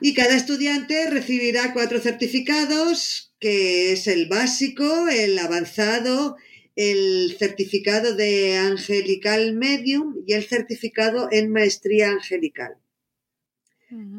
[0.00, 6.36] Y cada estudiante recibirá cuatro certificados, que es el básico, el avanzado,
[6.74, 12.76] el certificado de Angelical Medium y el certificado en Maestría Angelical.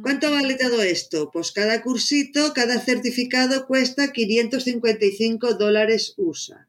[0.01, 1.29] ¿Cuánto vale todo esto?
[1.31, 6.67] Pues cada cursito, cada certificado cuesta 555 dólares USA.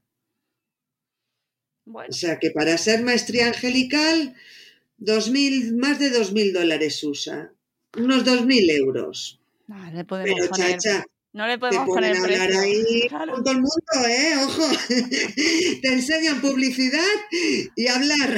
[1.85, 4.35] Bueno, O sea que para ser maestría angelical,
[4.98, 7.53] 2000, más de 2.000 dólares USA.
[7.96, 9.40] Unos 2.000 euros.
[9.66, 10.79] nada, le podemos Pero poner.
[10.79, 12.61] chacha, no le te podemos ponen poner a hablar precio.
[12.61, 13.33] ahí Claro.
[13.35, 14.35] con todo el mundo, ¿eh?
[14.44, 14.62] Ojo.
[15.82, 17.03] te enseñan publicidad
[17.76, 18.36] y hablar.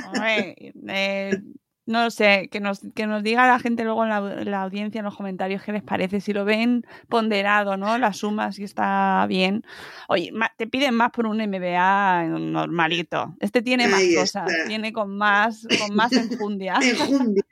[0.00, 1.42] Hombre, eh,
[1.86, 4.98] no sé, que nos, que nos diga la gente luego en la, en la audiencia,
[4.98, 7.96] en los comentarios, qué les parece, si lo ven ponderado, ¿no?
[7.96, 9.62] La suma, si está bien.
[10.08, 13.36] Oye, te piden más por un MBA normalito.
[13.40, 14.68] Este tiene más Ahí cosas, está.
[14.68, 16.74] tiene con más, con más enjundia.
[16.82, 17.44] Enjundia.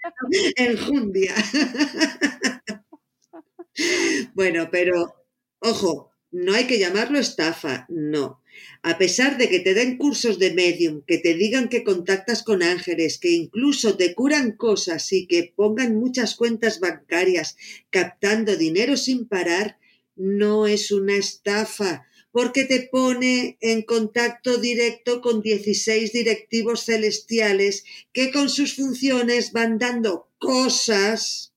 [0.57, 1.32] Enjundia.
[4.35, 5.14] bueno, pero
[5.61, 8.41] ojo, no hay que llamarlo estafa, no.
[8.82, 12.62] A pesar de que te den cursos de medium, que te digan que contactas con
[12.62, 17.57] ángeles, que incluso te curan cosas y que pongan muchas cuentas bancarias
[17.90, 19.78] captando dinero sin parar,
[20.16, 28.32] no es una estafa, porque te pone en contacto directo con 16 directivos celestiales que
[28.32, 31.52] con sus funciones van dando cosas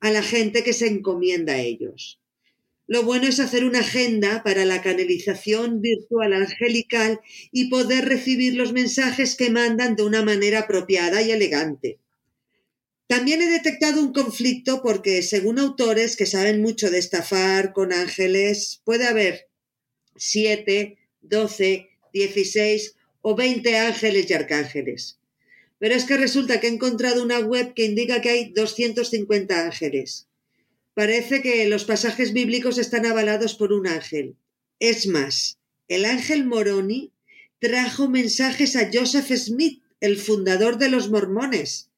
[0.00, 2.20] a la gente que se encomienda a ellos.
[2.86, 7.20] Lo bueno es hacer una agenda para la canalización virtual angelical
[7.50, 11.98] y poder recibir los mensajes que mandan de una manera apropiada y elegante.
[13.06, 18.82] También he detectado un conflicto porque, según autores que saben mucho de estafar con ángeles,
[18.84, 19.48] puede haber
[20.16, 25.18] 7, 12, 16 o 20 ángeles y arcángeles.
[25.78, 30.28] Pero es que resulta que he encontrado una web que indica que hay 250 ángeles.
[30.94, 34.36] Parece que los pasajes bíblicos están avalados por un ángel.
[34.78, 37.12] Es más, el ángel Moroni
[37.58, 41.90] trajo mensajes a Joseph Smith, el fundador de los mormones.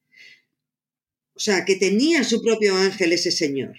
[1.34, 3.76] O sea, que tenía su propio ángel ese señor.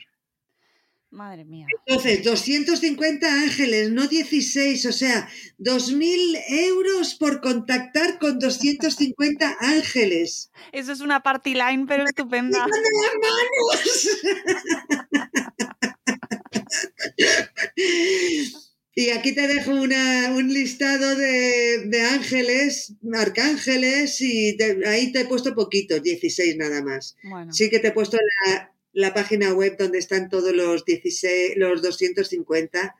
[1.18, 1.66] Madre mía.
[1.88, 10.52] Entonces, 250 ángeles, no 16, o sea, 2.000 euros por contactar con 250 ángeles.
[10.72, 12.68] Eso es una party line, pero estupenda.
[18.94, 24.58] Y aquí te dejo una, un listado de, de, ángeles, arcángeles, y
[24.88, 27.16] ahí te he puesto poquitos, 16 nada más.
[27.24, 27.54] Bueno.
[27.54, 31.84] Sí que te he puesto la, la página web donde están todos los 16, los
[31.84, 32.96] 250,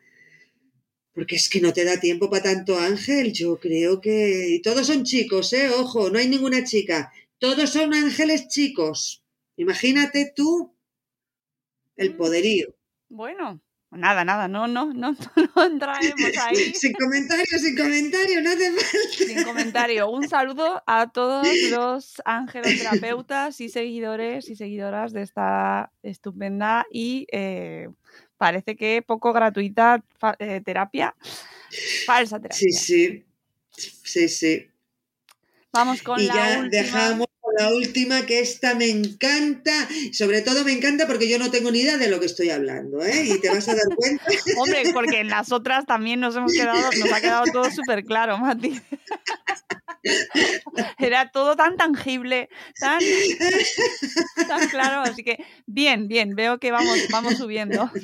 [1.12, 3.32] porque es que no te da tiempo para tanto ángel.
[3.32, 4.48] Yo creo que.
[4.50, 5.70] Y todos son chicos, ¿eh?
[5.70, 7.12] Ojo, no hay ninguna chica.
[7.40, 9.24] Todos son ángeles chicos.
[9.56, 10.72] Imagínate tú
[11.96, 12.76] el poderío.
[13.08, 13.60] Bueno,
[13.90, 15.16] Nada, nada, no, no, no,
[15.56, 16.74] no entraremos ahí.
[16.74, 19.24] Sin comentario, sin comentario, no hace falta.
[19.26, 20.10] Sin comentario.
[20.10, 27.26] Un saludo a todos los ángeles terapeutas y seguidores y seguidoras de esta estupenda y
[27.32, 27.88] eh,
[28.36, 30.04] parece que poco gratuita
[30.38, 31.16] eh, terapia.
[32.04, 32.56] Falsa terapia.
[32.56, 33.24] Sí, sí.
[34.02, 34.68] Sí, sí.
[35.72, 36.68] Vamos con y la ya última.
[36.68, 37.27] dejamos
[37.58, 39.88] la última, que esta me encanta.
[40.12, 43.02] Sobre todo me encanta porque yo no tengo ni idea de lo que estoy hablando,
[43.02, 43.24] ¿eh?
[43.24, 44.24] Y te vas a dar cuenta.
[44.58, 48.38] Hombre, porque en las otras también nos hemos quedado, nos ha quedado todo súper claro,
[48.38, 48.80] Mati.
[50.98, 52.48] Era todo tan tangible,
[52.78, 53.00] tan,
[54.46, 57.90] tan claro, así que bien, bien, veo que vamos, vamos subiendo.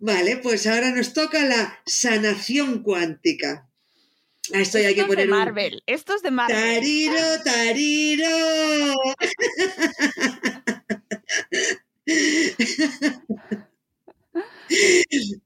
[0.00, 3.68] Vale, pues ahora nos toca la sanación cuántica.
[4.52, 6.56] Esto hay que es poner de un- Marvel, esto es de Marvel.
[6.56, 8.28] Tariro, tariro.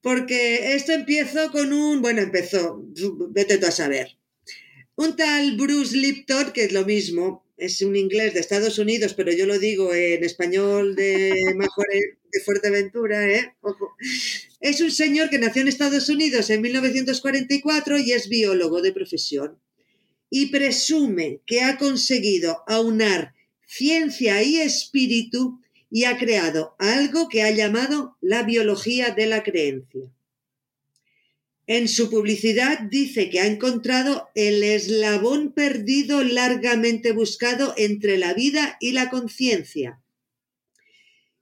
[0.03, 2.83] Porque esto empezó con un, bueno, empezó,
[3.31, 4.17] vete tú a saber.
[4.97, 9.33] Un tal Bruce Lipton, que es lo mismo, es un inglés de Estados Unidos, pero
[9.33, 11.87] yo lo digo en español de mejor
[12.33, 13.55] de Fuerteventura, ¿eh?
[14.61, 19.59] Es un señor que nació en Estados Unidos en 1944 y es biólogo de profesión
[20.31, 23.35] y presume que ha conseguido aunar
[23.67, 25.61] ciencia y espíritu
[25.91, 30.13] y ha creado algo que ha llamado la biología de la creencia.
[31.67, 38.79] En su publicidad dice que ha encontrado el eslabón perdido largamente buscado entre la vida
[38.81, 40.01] y la conciencia.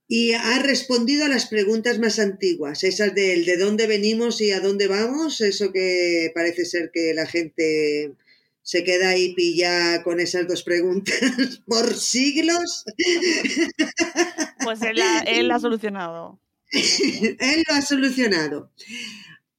[0.09, 4.61] Y ha respondido a las preguntas más antiguas, esas del de dónde venimos y a
[4.61, 8.12] dónde vamos, eso que parece ser que la gente
[8.62, 11.18] se queda ahí pillada con esas dos preguntas
[11.66, 12.84] por siglos.
[14.62, 16.40] Pues él la, él la ha solucionado.
[16.72, 18.72] Él lo ha solucionado.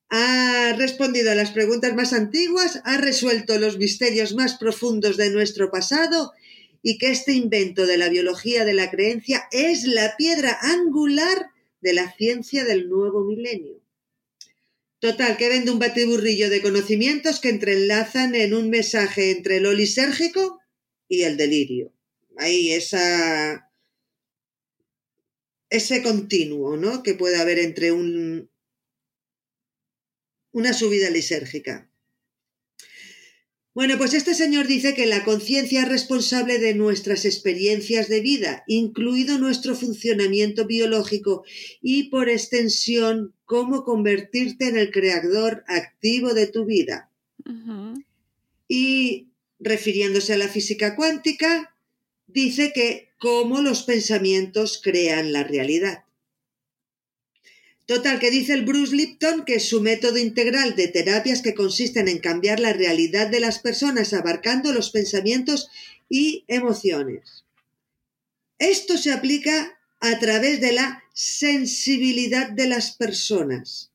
[0.09, 5.71] Ha respondido a las preguntas más antiguas, ha resuelto los misterios más profundos de nuestro
[5.71, 6.33] pasado
[6.88, 11.47] y que este invento de la biología de la creencia es la piedra angular
[11.81, 13.83] de la ciencia del nuevo milenio.
[14.99, 20.61] Total, que vende un batiburrillo de conocimientos que entrelazan en un mensaje entre lo lisérgico
[21.09, 21.91] y el delirio.
[22.38, 23.69] Ahí esa
[25.69, 27.03] ese continuo, ¿no?
[27.03, 28.49] Que puede haber entre un
[30.53, 31.86] una subida lisérgica.
[33.78, 38.63] Bueno, pues este señor dice que la conciencia es responsable de nuestras experiencias de vida,
[38.65, 41.43] incluido nuestro funcionamiento biológico
[41.80, 47.11] y, por extensión, cómo convertirte en el creador activo de tu vida.
[48.67, 49.28] Y,
[49.59, 51.75] refiriéndose a la física cuántica,
[52.25, 56.07] dice que cómo los pensamientos crean la realidad.
[57.88, 62.19] Total, que dice el Bruce Lipton que su método integral de terapias que consisten en
[62.19, 65.69] cambiar la realidad de las personas abarcando los pensamientos
[66.09, 67.45] y emociones.
[68.59, 73.89] Esto se aplica a través de la sensibilidad de las personas.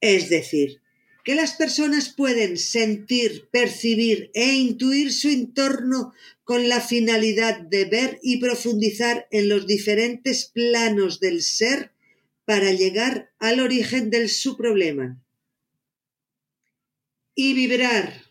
[0.00, 0.80] Es decir,
[1.22, 6.14] que las personas pueden sentir, percibir e intuir su entorno
[6.44, 11.92] con la finalidad de ver y profundizar en los diferentes planos del ser
[12.48, 15.22] para llegar al origen de su problema.
[17.34, 18.24] Y vibrar,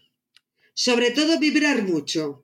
[0.73, 2.43] sobre todo vibrar mucho,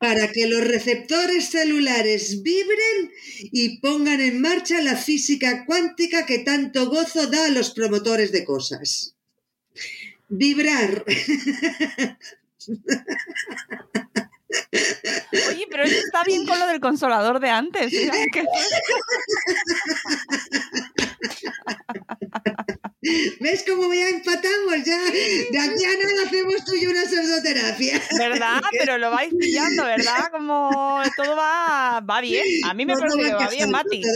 [0.00, 6.90] para que los receptores celulares vibren y pongan en marcha la física cuántica que tanto
[6.90, 9.14] gozo da a los promotores de cosas.
[10.28, 11.04] Vibrar.
[15.48, 17.92] Oye, pero eso está bien con lo del consolador de antes.
[23.40, 24.84] ¿Ves cómo ya empatamos?
[24.84, 28.00] Ya, de aquí a nada hacemos tú y una pseudoterapia.
[28.16, 28.62] ¿Verdad?
[28.78, 30.30] Pero lo vais pillando, ¿verdad?
[30.30, 32.44] Como todo va, va bien.
[32.64, 34.02] A mí me parece que va bien, Mati.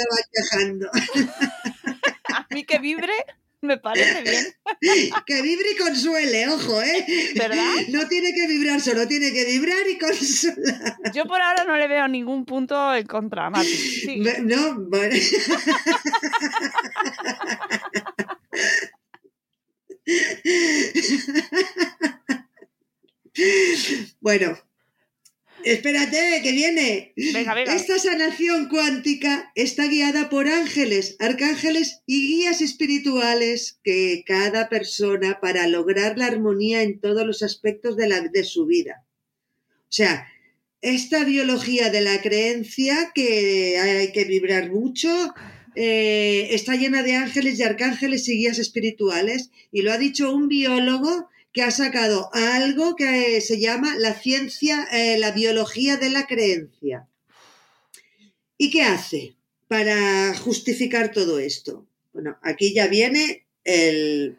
[2.28, 3.12] A mí que vibre
[3.66, 4.44] me parece bien.
[5.26, 7.32] Que vibre y consuele, ojo, ¿eh?
[7.34, 7.74] ¿Verdad?
[7.88, 10.96] No tiene que vibrar solo, tiene que vibrar y consolar.
[11.12, 13.66] Yo por ahora no le veo ningún punto en contra, Mati.
[13.66, 14.22] Sí.
[14.42, 15.14] No, bueno.
[24.26, 24.58] Bueno,
[25.62, 27.12] espérate, que viene.
[27.32, 27.76] Venga, venga.
[27.76, 35.68] Esta sanación cuántica está guiada por ángeles, arcángeles y guías espirituales que cada persona para
[35.68, 39.04] lograr la armonía en todos los aspectos de, la, de su vida.
[39.82, 40.26] O sea,
[40.80, 45.32] esta biología de la creencia que hay que vibrar mucho
[45.76, 50.48] eh, está llena de ángeles y arcángeles y guías espirituales y lo ha dicho un
[50.48, 56.26] biólogo que ha sacado algo que se llama la ciencia, eh, la biología de la
[56.26, 57.08] creencia.
[58.58, 59.36] ¿Y qué hace
[59.66, 61.88] para justificar todo esto?
[62.12, 64.36] Bueno, aquí ya viene el...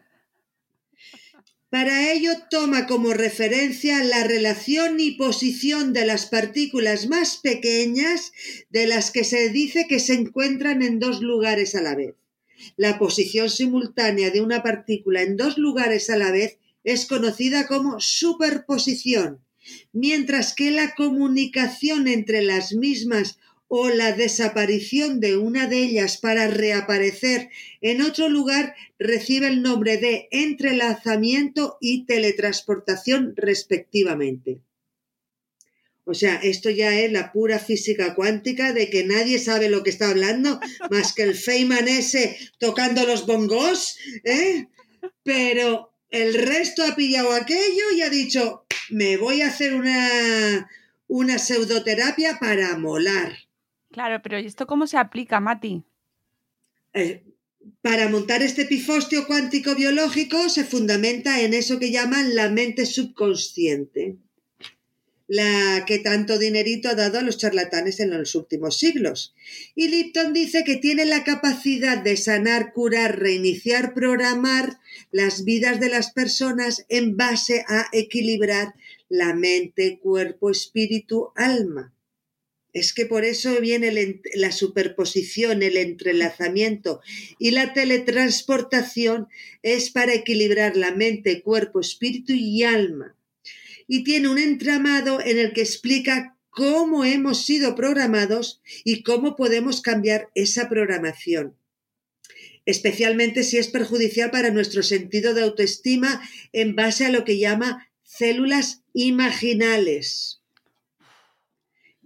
[1.70, 8.30] Para ello toma como referencia la relación y posición de las partículas más pequeñas
[8.70, 12.14] de las que se dice que se encuentran en dos lugares a la vez.
[12.76, 18.00] La posición simultánea de una partícula en dos lugares a la vez es conocida como
[18.00, 19.40] superposición,
[19.92, 26.48] mientras que la comunicación entre las mismas o la desaparición de una de ellas para
[26.48, 27.50] reaparecer
[27.82, 34.62] en otro lugar recibe el nombre de entrelazamiento y teletransportación respectivamente.
[36.04, 39.90] O sea, esto ya es la pura física cuántica de que nadie sabe lo que
[39.90, 40.58] está hablando
[40.90, 44.68] más que el Feynman ese tocando los bongos, ¿eh?
[45.22, 50.68] Pero el resto ha pillado aquello y ha dicho, me voy a hacer una,
[51.06, 53.36] una pseudoterapia para molar.
[53.90, 55.82] Claro, pero ¿y esto cómo se aplica, Mati?
[56.94, 57.24] Eh,
[57.82, 64.16] para montar este pifostio cuántico biológico se fundamenta en eso que llaman la mente subconsciente,
[65.28, 69.34] la que tanto dinerito ha dado a los charlatanes en los últimos siglos.
[69.74, 74.80] Y Lipton dice que tiene la capacidad de sanar, curar, reiniciar, programar
[75.12, 78.74] las vidas de las personas en base a equilibrar
[79.10, 81.94] la mente, cuerpo, espíritu, alma.
[82.72, 87.00] Es que por eso viene la superposición, el entrelazamiento
[87.38, 89.28] y la teletransportación
[89.62, 93.17] es para equilibrar la mente, cuerpo, espíritu y alma.
[93.88, 99.80] Y tiene un entramado en el que explica cómo hemos sido programados y cómo podemos
[99.80, 101.56] cambiar esa programación.
[102.66, 106.20] Especialmente si es perjudicial para nuestro sentido de autoestima
[106.52, 110.38] en base a lo que llama células imaginales.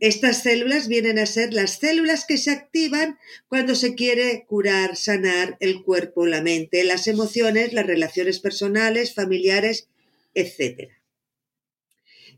[0.03, 5.57] Estas células vienen a ser las células que se activan cuando se quiere curar, sanar
[5.61, 9.89] el cuerpo, la mente, las emociones, las relaciones personales, familiares,
[10.35, 10.91] etc.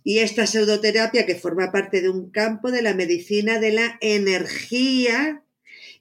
[0.04, 5.42] Y esta pseudoterapia que forma parte de un campo de la medicina de la energía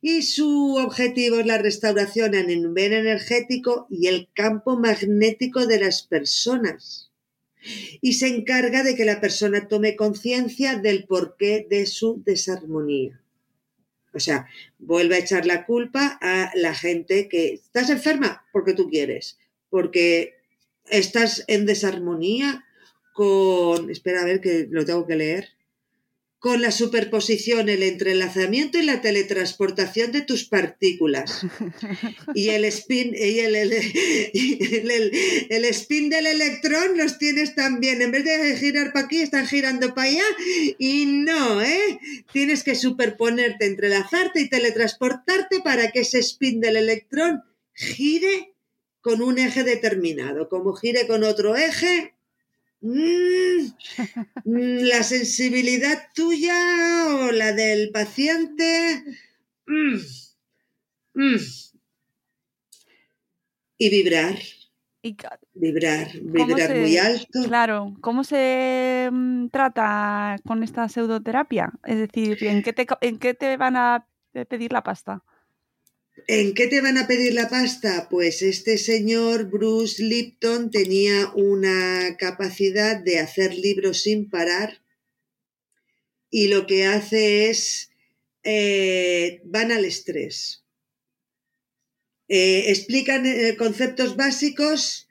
[0.01, 6.04] y su objetivo es la restauración a nivel energético y el campo magnético de las
[6.04, 7.14] personas
[8.01, 13.22] y se encarga de que la persona tome conciencia del porqué de su desarmonía.
[14.14, 14.47] O sea,
[14.78, 19.39] vuelve a echar la culpa a la gente que estás enferma porque tú quieres,
[19.70, 20.36] porque
[20.89, 22.66] estás en desarmonía
[23.14, 25.49] con, espera a ver que lo tengo que leer,
[26.43, 31.45] con la superposición, el entrelazamiento y la teletransportación de tus partículas.
[32.36, 35.11] Y el spin, y el, el, el,
[35.49, 38.01] el, spin del electrón los tienes también.
[38.01, 40.26] En vez de girar para aquí, están girando para allá.
[40.78, 41.99] Y no, ¿eh?
[42.34, 47.43] Tienes que superponerte, entrelazarte y teletransportarte para que ese spin del electrón
[47.74, 48.53] gire
[48.99, 50.49] con un eje determinado.
[50.49, 52.16] Como gire con otro eje,
[52.84, 53.74] mm,
[54.46, 56.54] la sensibilidad tuya
[57.28, 59.04] o la del paciente.
[59.66, 59.96] mm,
[61.16, 61.38] mm.
[63.78, 64.36] Y vibrar,
[65.02, 65.16] Y
[65.54, 67.42] vibrar, ¿Cómo vibrar se- muy alto.
[67.48, 71.72] Claro, ¿cómo se mm, trata con esta pseudoterapia?
[71.84, 75.24] Es decir, ¿en qué te, en qué te van a pe- pedir la pasta?
[76.28, 78.07] ¿En qué te van a pedir la pasta?
[78.09, 84.82] Pues este señor Bruce Lipton tenía una capacidad de hacer libros sin parar
[86.30, 87.89] y lo que hace es
[88.43, 90.64] eh, van al estrés.
[92.30, 95.09] Eh, explican eh, conceptos básicos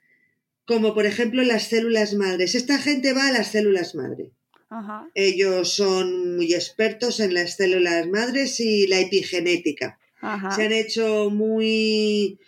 [0.65, 2.55] como por ejemplo las células madres.
[2.55, 4.31] Esta gente va a las células madre.
[4.69, 5.09] Ajá.
[5.13, 10.55] Ellos son muy expertos en las células madres y la epigenética Ajá.
[10.55, 12.39] se han hecho muy,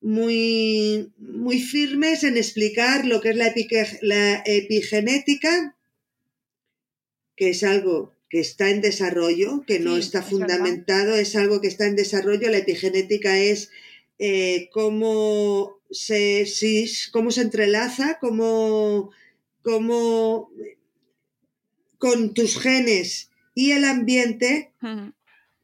[0.00, 5.76] muy, muy firmes en explicar lo que es la, epique- la epigenética,
[7.36, 11.68] que es algo que está en desarrollo, que no Sí, está fundamentado, es algo que
[11.68, 12.50] está en desarrollo.
[12.50, 13.70] La epigenética es
[14.18, 19.10] eh, cómo, se, si- cómo se entrelaza, cómo,
[19.62, 20.50] cómo
[21.98, 24.72] con tus genes y el ambiente.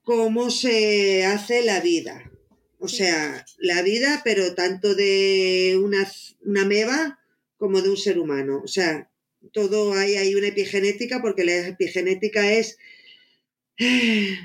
[0.02, 2.30] Cómo se hace la vida.
[2.78, 6.10] O sea, la vida, pero tanto de una,
[6.44, 7.20] una meba
[7.56, 8.60] como de un ser humano.
[8.64, 9.08] O sea,
[9.52, 12.78] todo hay, hay una epigenética porque la epigenética es
[13.78, 14.36] eh,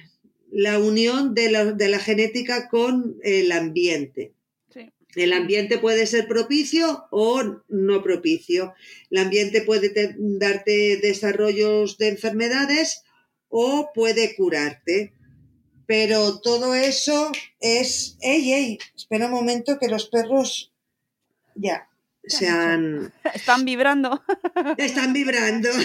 [0.52, 4.34] la unión de la, de la genética con el ambiente.
[4.72, 4.92] Sí.
[5.16, 8.74] El ambiente puede ser propicio o no propicio.
[9.10, 13.02] El ambiente puede te- darte desarrollos de enfermedades
[13.50, 15.14] o puede curarte.
[15.88, 18.18] Pero todo eso es...
[18.22, 18.80] ¡Ey, ey!
[18.96, 20.72] Espera un momento que los perros
[21.56, 21.88] ya
[22.24, 23.14] ¿Qué se han han...
[23.34, 24.22] Están vibrando.
[24.78, 25.70] Están vibrando.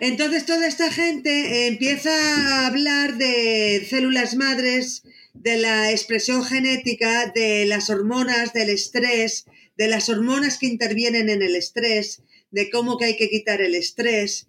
[0.00, 7.64] Entonces toda esta gente empieza a hablar de células madres, de la expresión genética, de
[7.66, 12.22] las hormonas, del estrés, de las hormonas que intervienen en el estrés,
[12.52, 14.46] de cómo que hay que quitar el estrés,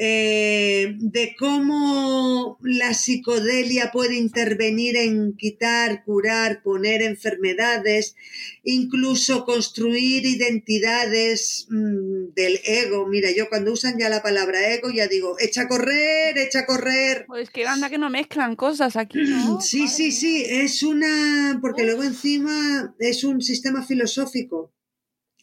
[0.00, 8.14] eh, de cómo la psicodelia puede intervenir en quitar, curar, poner enfermedades,
[8.62, 13.08] incluso construir identidades mm, del ego.
[13.08, 16.66] Mira, yo cuando usan ya la palabra ego ya digo, echa a correr, echa a
[16.66, 17.24] correr.
[17.26, 19.60] Pues que anda que no mezclan cosas aquí, ¿no?
[19.68, 20.12] Sí, Madre sí, mía.
[20.12, 24.72] sí, es una, porque luego encima es un sistema filosófico.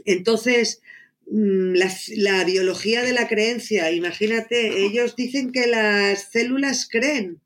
[0.06, 0.82] Entonces,
[1.28, 7.42] la, la biología de la creencia, imagínate, ellos dicen que las células creen.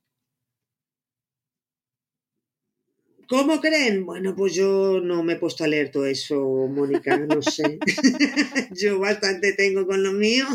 [3.30, 4.08] ¿Cómo creen?
[4.08, 7.78] Bueno, pues yo no me he puesto a leer todo eso, Mónica, no sé.
[8.72, 10.48] yo bastante tengo con lo mío.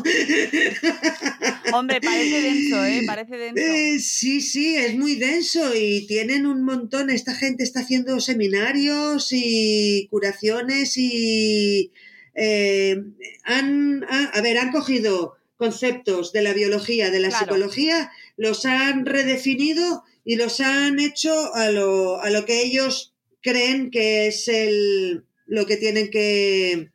[1.73, 3.03] Hombre, parece denso, ¿eh?
[3.07, 3.63] Parece denso.
[3.63, 7.11] Eh, sí, sí, es muy denso y tienen un montón.
[7.11, 11.93] Esta gente está haciendo seminarios y curaciones y
[12.35, 12.97] eh,
[13.45, 17.45] han, a, a ver, han cogido conceptos de la biología, de la Claro.
[17.45, 23.91] psicología, los han redefinido y los han hecho a lo, a lo que ellos creen
[23.91, 26.91] que es el, lo que tienen que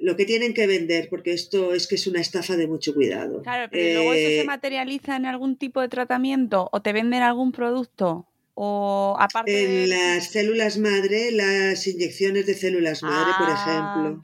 [0.00, 3.42] lo que tienen que vender, porque esto es que es una estafa de mucho cuidado.
[3.42, 7.22] Claro, pero luego eso Eh, se materializa en algún tipo de tratamiento o te venden
[7.22, 8.27] algún producto
[8.60, 9.84] o aparte.
[9.84, 14.20] En las células madre, las inyecciones de células madre, por Ah, ejemplo.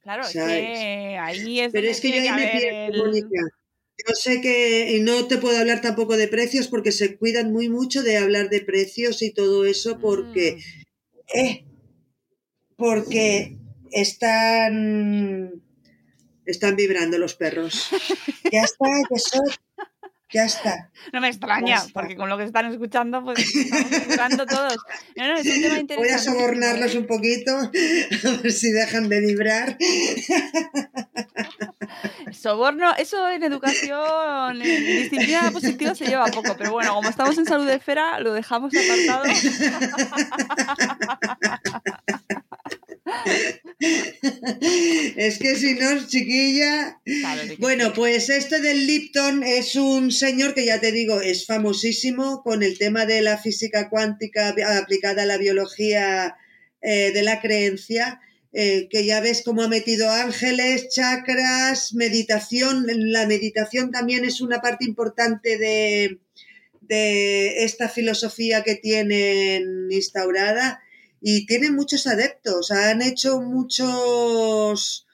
[0.00, 3.40] Claro, es que ahí es Pero es que yo ahí me pierdo, el- Mónica.
[4.06, 7.68] Yo sé que, y no te puedo hablar tampoco de precios porque se cuidan muy
[7.68, 11.36] mucho de hablar de precios y todo eso porque, Mm.
[11.36, 11.64] eh,
[12.76, 13.56] porque
[13.90, 15.60] están,
[16.46, 17.90] están vibrando los perros.
[18.52, 19.50] Ya está, ya soy,
[20.30, 20.90] ya está.
[21.12, 24.76] No me extraña, porque con lo que están escuchando, pues estamos jugando todos.
[25.16, 27.70] No, no, es un tema Voy a sobornarlos un poquito, a
[28.42, 29.78] ver si dejan de vibrar.
[32.32, 37.46] Soborno, eso en educación, en disciplina positiva se lleva poco, pero bueno, como estamos en
[37.46, 39.24] salud de esfera, lo dejamos apartado.
[44.60, 47.00] Es que si no, chiquilla.
[47.04, 52.42] Claro, Bueno, pues este del Lipton es un señor que ya te digo, es famosísimo
[52.42, 56.36] con el tema de la física cuántica aplicada a la biología
[56.82, 58.20] eh, de la creencia,
[58.52, 62.84] eh, que ya ves cómo ha metido ángeles, chakras, meditación.
[63.12, 66.18] La meditación también es una parte importante de,
[66.80, 70.82] de esta filosofía que tienen instaurada
[71.20, 72.70] y tienen muchos adeptos.
[72.70, 75.06] Han hecho muchos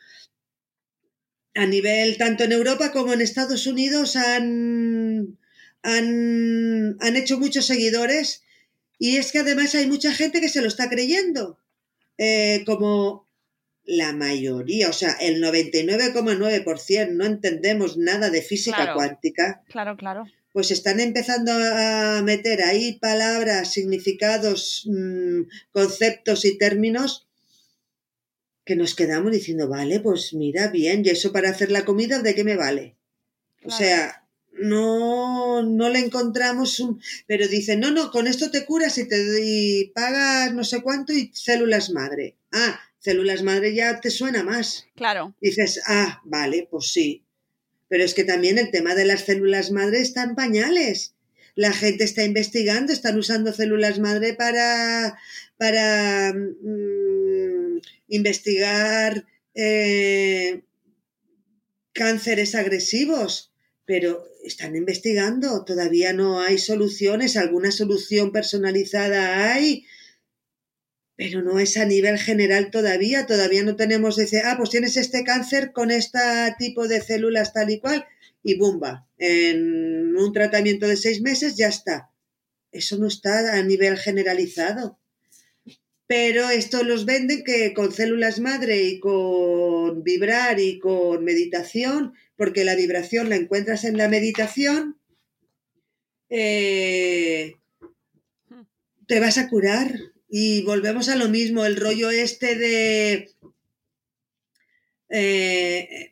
[1.54, 5.38] a nivel tanto en Europa como en Estados Unidos han,
[5.82, 8.42] han, han hecho muchos seguidores
[8.98, 11.58] y es que además hay mucha gente que se lo está creyendo.
[12.18, 13.28] Eh, como
[13.84, 18.94] la mayoría, o sea, el 99,9% no entendemos nada de física Claro.
[18.94, 20.24] cuántica, Claro, claro.
[20.54, 25.40] Pues están empezando a meter ahí palabras, significados, mm,
[25.72, 27.26] conceptos y términos
[28.64, 32.36] que nos quedamos diciendo, vale, pues mira, bien, ¿y eso para hacer la comida de
[32.36, 32.94] qué me vale?
[33.64, 37.02] O sea, no, no le encontramos un...
[37.26, 41.12] Pero dicen, no, no, con esto te curas y te y pagas no sé cuánto
[41.12, 42.36] y células madre.
[42.52, 44.86] Ah, células madre ya te suena más.
[44.94, 45.34] Claro.
[45.40, 47.23] Dices, ah, vale, pues sí.
[47.94, 51.14] Pero es que también el tema de las células madre está en pañales.
[51.54, 55.16] La gente está investigando, están usando células madre para,
[55.58, 57.78] para mm,
[58.08, 59.24] investigar
[59.54, 60.62] eh,
[61.92, 63.52] cánceres agresivos,
[63.84, 69.86] pero están investigando, todavía no hay soluciones, alguna solución personalizada hay,
[71.16, 75.22] pero no es a nivel general todavía, todavía no tenemos, dice, ah, pues tienes este
[75.22, 76.18] cáncer con este
[76.58, 78.06] tipo de células tal y cual,
[78.42, 82.10] y bumba, en un tratamiento de seis meses ya está.
[82.72, 84.98] Eso no está a nivel generalizado.
[86.06, 92.64] Pero esto los venden que con células madre y con vibrar y con meditación, porque
[92.64, 94.98] la vibración la encuentras en la meditación,
[96.28, 97.54] eh,
[99.06, 99.94] te vas a curar.
[100.36, 103.30] Y volvemos a lo mismo, el rollo este de
[105.08, 106.10] eh,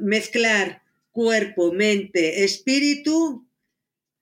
[0.00, 3.48] mezclar cuerpo, mente, espíritu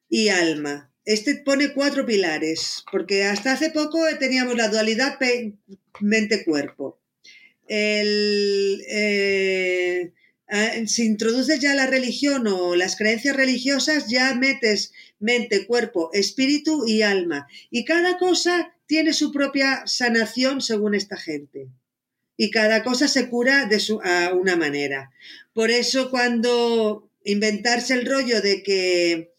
[0.08, 0.90] y alma.
[1.04, 5.18] Este pone cuatro pilares, porque hasta hace poco teníamos la dualidad
[6.00, 6.98] mente-cuerpo.
[7.68, 8.00] Eh,
[10.48, 16.86] ah, si introduces ya la religión o las creencias religiosas, ya metes mente, cuerpo, espíritu
[16.86, 17.46] y alma.
[17.70, 21.70] Y cada cosa tiene su propia sanación según esta gente.
[22.36, 25.10] Y cada cosa se cura de su, a una manera.
[25.54, 29.32] Por eso cuando inventarse el rollo de que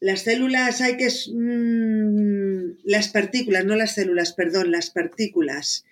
[0.00, 1.10] las células hay que...
[1.10, 5.84] mm, las partículas, no las células, perdón, las partículas.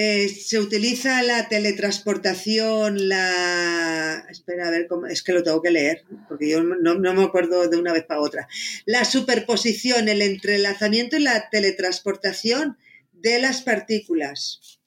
[0.00, 4.24] Eh, se utiliza la teletransportación, la...
[4.30, 5.08] Espera, a ver, cómo...
[5.08, 8.04] es que lo tengo que leer, porque yo no, no me acuerdo de una vez
[8.04, 8.46] para otra.
[8.86, 12.78] La superposición, el entrelazamiento y la teletransportación
[13.10, 14.78] de las partículas.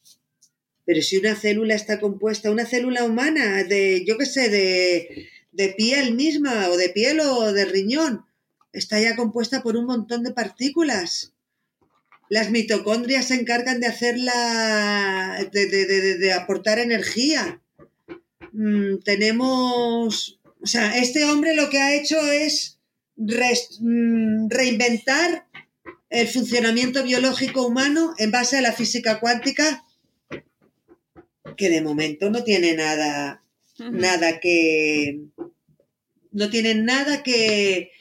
[0.85, 5.73] Pero si una célula está compuesta, una célula humana de, yo qué sé, de, de
[5.73, 8.25] piel misma, o de piel o de riñón,
[8.71, 11.30] está ya compuesta por un montón de partículas.
[12.31, 15.45] Las mitocondrias se encargan de hacer la.
[15.51, 17.61] de, de- de- de aportar energía.
[18.53, 20.39] Mm, tenemos.
[20.63, 22.79] O sea, este hombre lo que ha hecho es
[23.17, 25.45] mm, reinventar
[26.09, 29.83] el funcionamiento biológico humano en base a la física cuántica,
[31.57, 33.43] que de momento no tiene nada,
[33.77, 35.19] nada que.
[36.31, 37.91] No tiene nada que.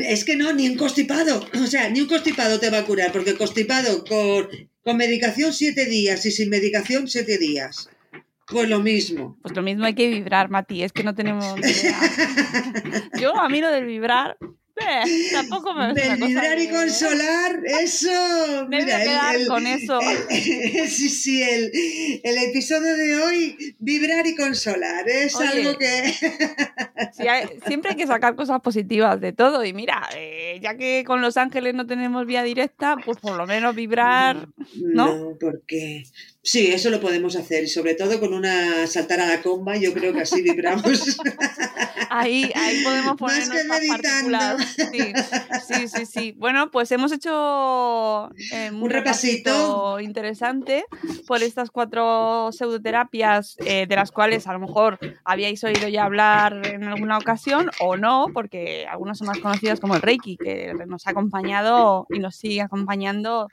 [0.00, 1.44] Es que no, ni un constipado.
[1.60, 4.48] O sea, ni un constipado te va a curar, porque constipado con,
[4.82, 7.90] con medicación siete días y sin medicación siete días.
[8.46, 9.38] Pues lo mismo.
[9.42, 11.44] Pues lo mismo hay que vibrar, Mati, es que no tenemos.
[13.20, 14.36] Yo a mí lo del vibrar,
[14.80, 18.08] eh, tampoco me vibrar y consolar, eso.
[18.68, 19.98] Me voy a mira, el- quedar el- con eso.
[20.00, 21.70] el- sí, sí, el,
[22.24, 25.48] el episodio de hoy, vibrar y consolar, es Oye.
[25.48, 26.14] algo que.
[27.28, 29.64] Hay- siempre hay que sacar cosas positivas de todo.
[29.64, 33.46] Y mira, eh, ya que con Los Ángeles no tenemos vía directa, pues por lo
[33.46, 34.48] menos vibrar.
[34.76, 35.14] ¿no?
[35.14, 36.04] No, porque.
[36.42, 39.92] Sí, eso lo podemos hacer, y sobre todo con una saltar a la comba, yo
[39.92, 41.18] creo que así vibramos.
[42.12, 44.64] Ahí, ahí podemos Más poner que nuestras meditando.
[45.68, 46.34] sí, sí, sí.
[46.36, 50.00] Bueno, pues hemos hecho eh, Un repasito.
[50.00, 50.84] interesante
[51.28, 56.66] por estas cuatro pseudoterapias, eh, de las cuales a lo mejor habíais oído ya hablar
[56.66, 61.06] en alguna ocasión o no, porque algunas son más conocidas como el Reiki, que nos
[61.06, 63.48] ha acompañado y nos sigue acompañando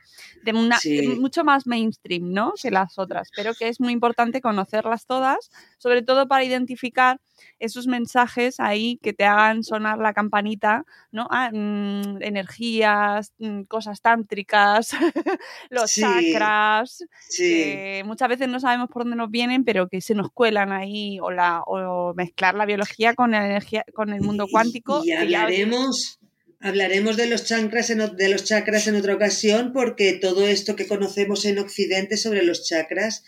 [0.53, 0.97] de una Sí.
[1.07, 2.53] de mucho más mainstream, ¿no?
[2.61, 7.19] Que las otras, pero que es muy importante conocerlas todas, sobre todo para identificar
[7.59, 11.27] esos mensajes ahí que te hagan sonar la campanita, ¿no?
[11.29, 14.89] Ah, mm, energías, mm, cosas tántricas,
[15.69, 17.43] los Sí, chakras, Sí.
[17.43, 21.19] que muchas veces no sabemos por dónde nos vienen, pero que se nos cuelan ahí,
[21.19, 25.01] o, la, o mezclar la biología con la energía, con el mundo Y- cuántico.
[25.03, 26.19] Y, ya- hablaremos,
[26.59, 30.87] hablaremos de los chakras en, de los chakras en otra ocasión, porque todo esto que
[30.87, 33.23] conocemos en Occidente sobre los chakras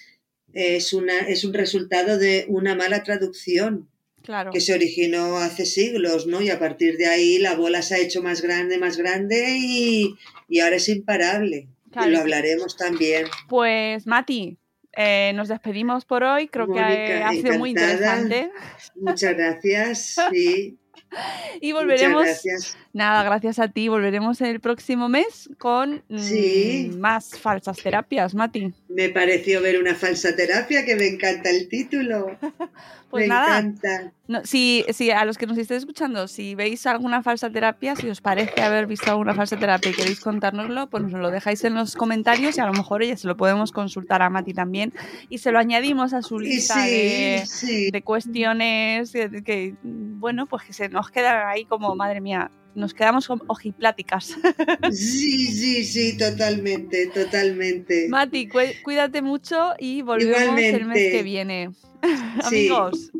[0.54, 3.90] es, una, es un resultado de una mala traducción
[4.24, 4.52] claro.
[4.52, 6.42] que se originó hace siglos, ¿no?
[6.42, 10.16] Y a partir de ahí la bola se ha hecho más grande, más grande y,
[10.48, 11.68] y ahora es imparable.
[11.92, 12.10] Claro.
[12.10, 13.26] Y lo hablaremos también.
[13.48, 14.58] Pues Mati,
[14.94, 16.48] eh, nos despedimos por hoy.
[16.48, 18.52] Creo que ha, ha sido muy interesante.
[18.96, 20.16] Muchas gracias.
[20.32, 20.78] Sí,
[21.62, 22.78] Y muchas volveremos, gracias.
[22.94, 26.92] nada, gracias a ti, volveremos el próximo mes con mm, Sí.
[26.98, 28.74] más falsas terapias, Mati.
[28.88, 32.38] Me pareció ver una falsa terapia, que me encanta el título.
[33.10, 34.14] Pues me nada, encanta.
[34.28, 38.08] no, si, si a los que nos estéis escuchando, si veis alguna falsa terapia, si
[38.10, 41.74] os parece haber visto alguna falsa terapia y queréis contárnoslo, pues nos lo dejáis en
[41.74, 44.94] los comentarios y a lo mejor oye, se lo podemos consultar a Mati también
[45.28, 47.92] y se lo añadimos a su lista sí, de, sí.
[47.92, 52.94] de cuestiones que, que, bueno, pues que se nos quedan ahí como, madre mía, nos
[52.94, 54.36] quedamos como ojipláticas.
[54.92, 58.08] Sí, sí, sí, totalmente, totalmente.
[58.10, 61.12] Mati, cu- cuídate mucho y volvemos el mes Igualmente.
[61.12, 61.72] que viene.
[62.02, 62.10] Sí.
[62.70, 63.12] Amigos,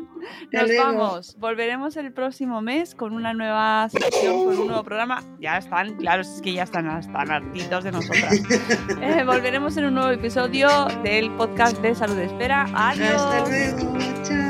[0.52, 0.82] nos luego.
[0.84, 1.36] vamos.
[1.38, 5.22] Volveremos el próximo mes con una nueva sección, con un nuevo programa.
[5.40, 8.40] Ya están, claro, es que ya están, están hartitos de nosotras.
[9.02, 10.68] Eh, volveremos en un nuevo episodio
[11.04, 12.66] del podcast de Salud Espera.
[12.74, 13.12] Adiós.
[13.20, 14.49] Hasta luego, chao.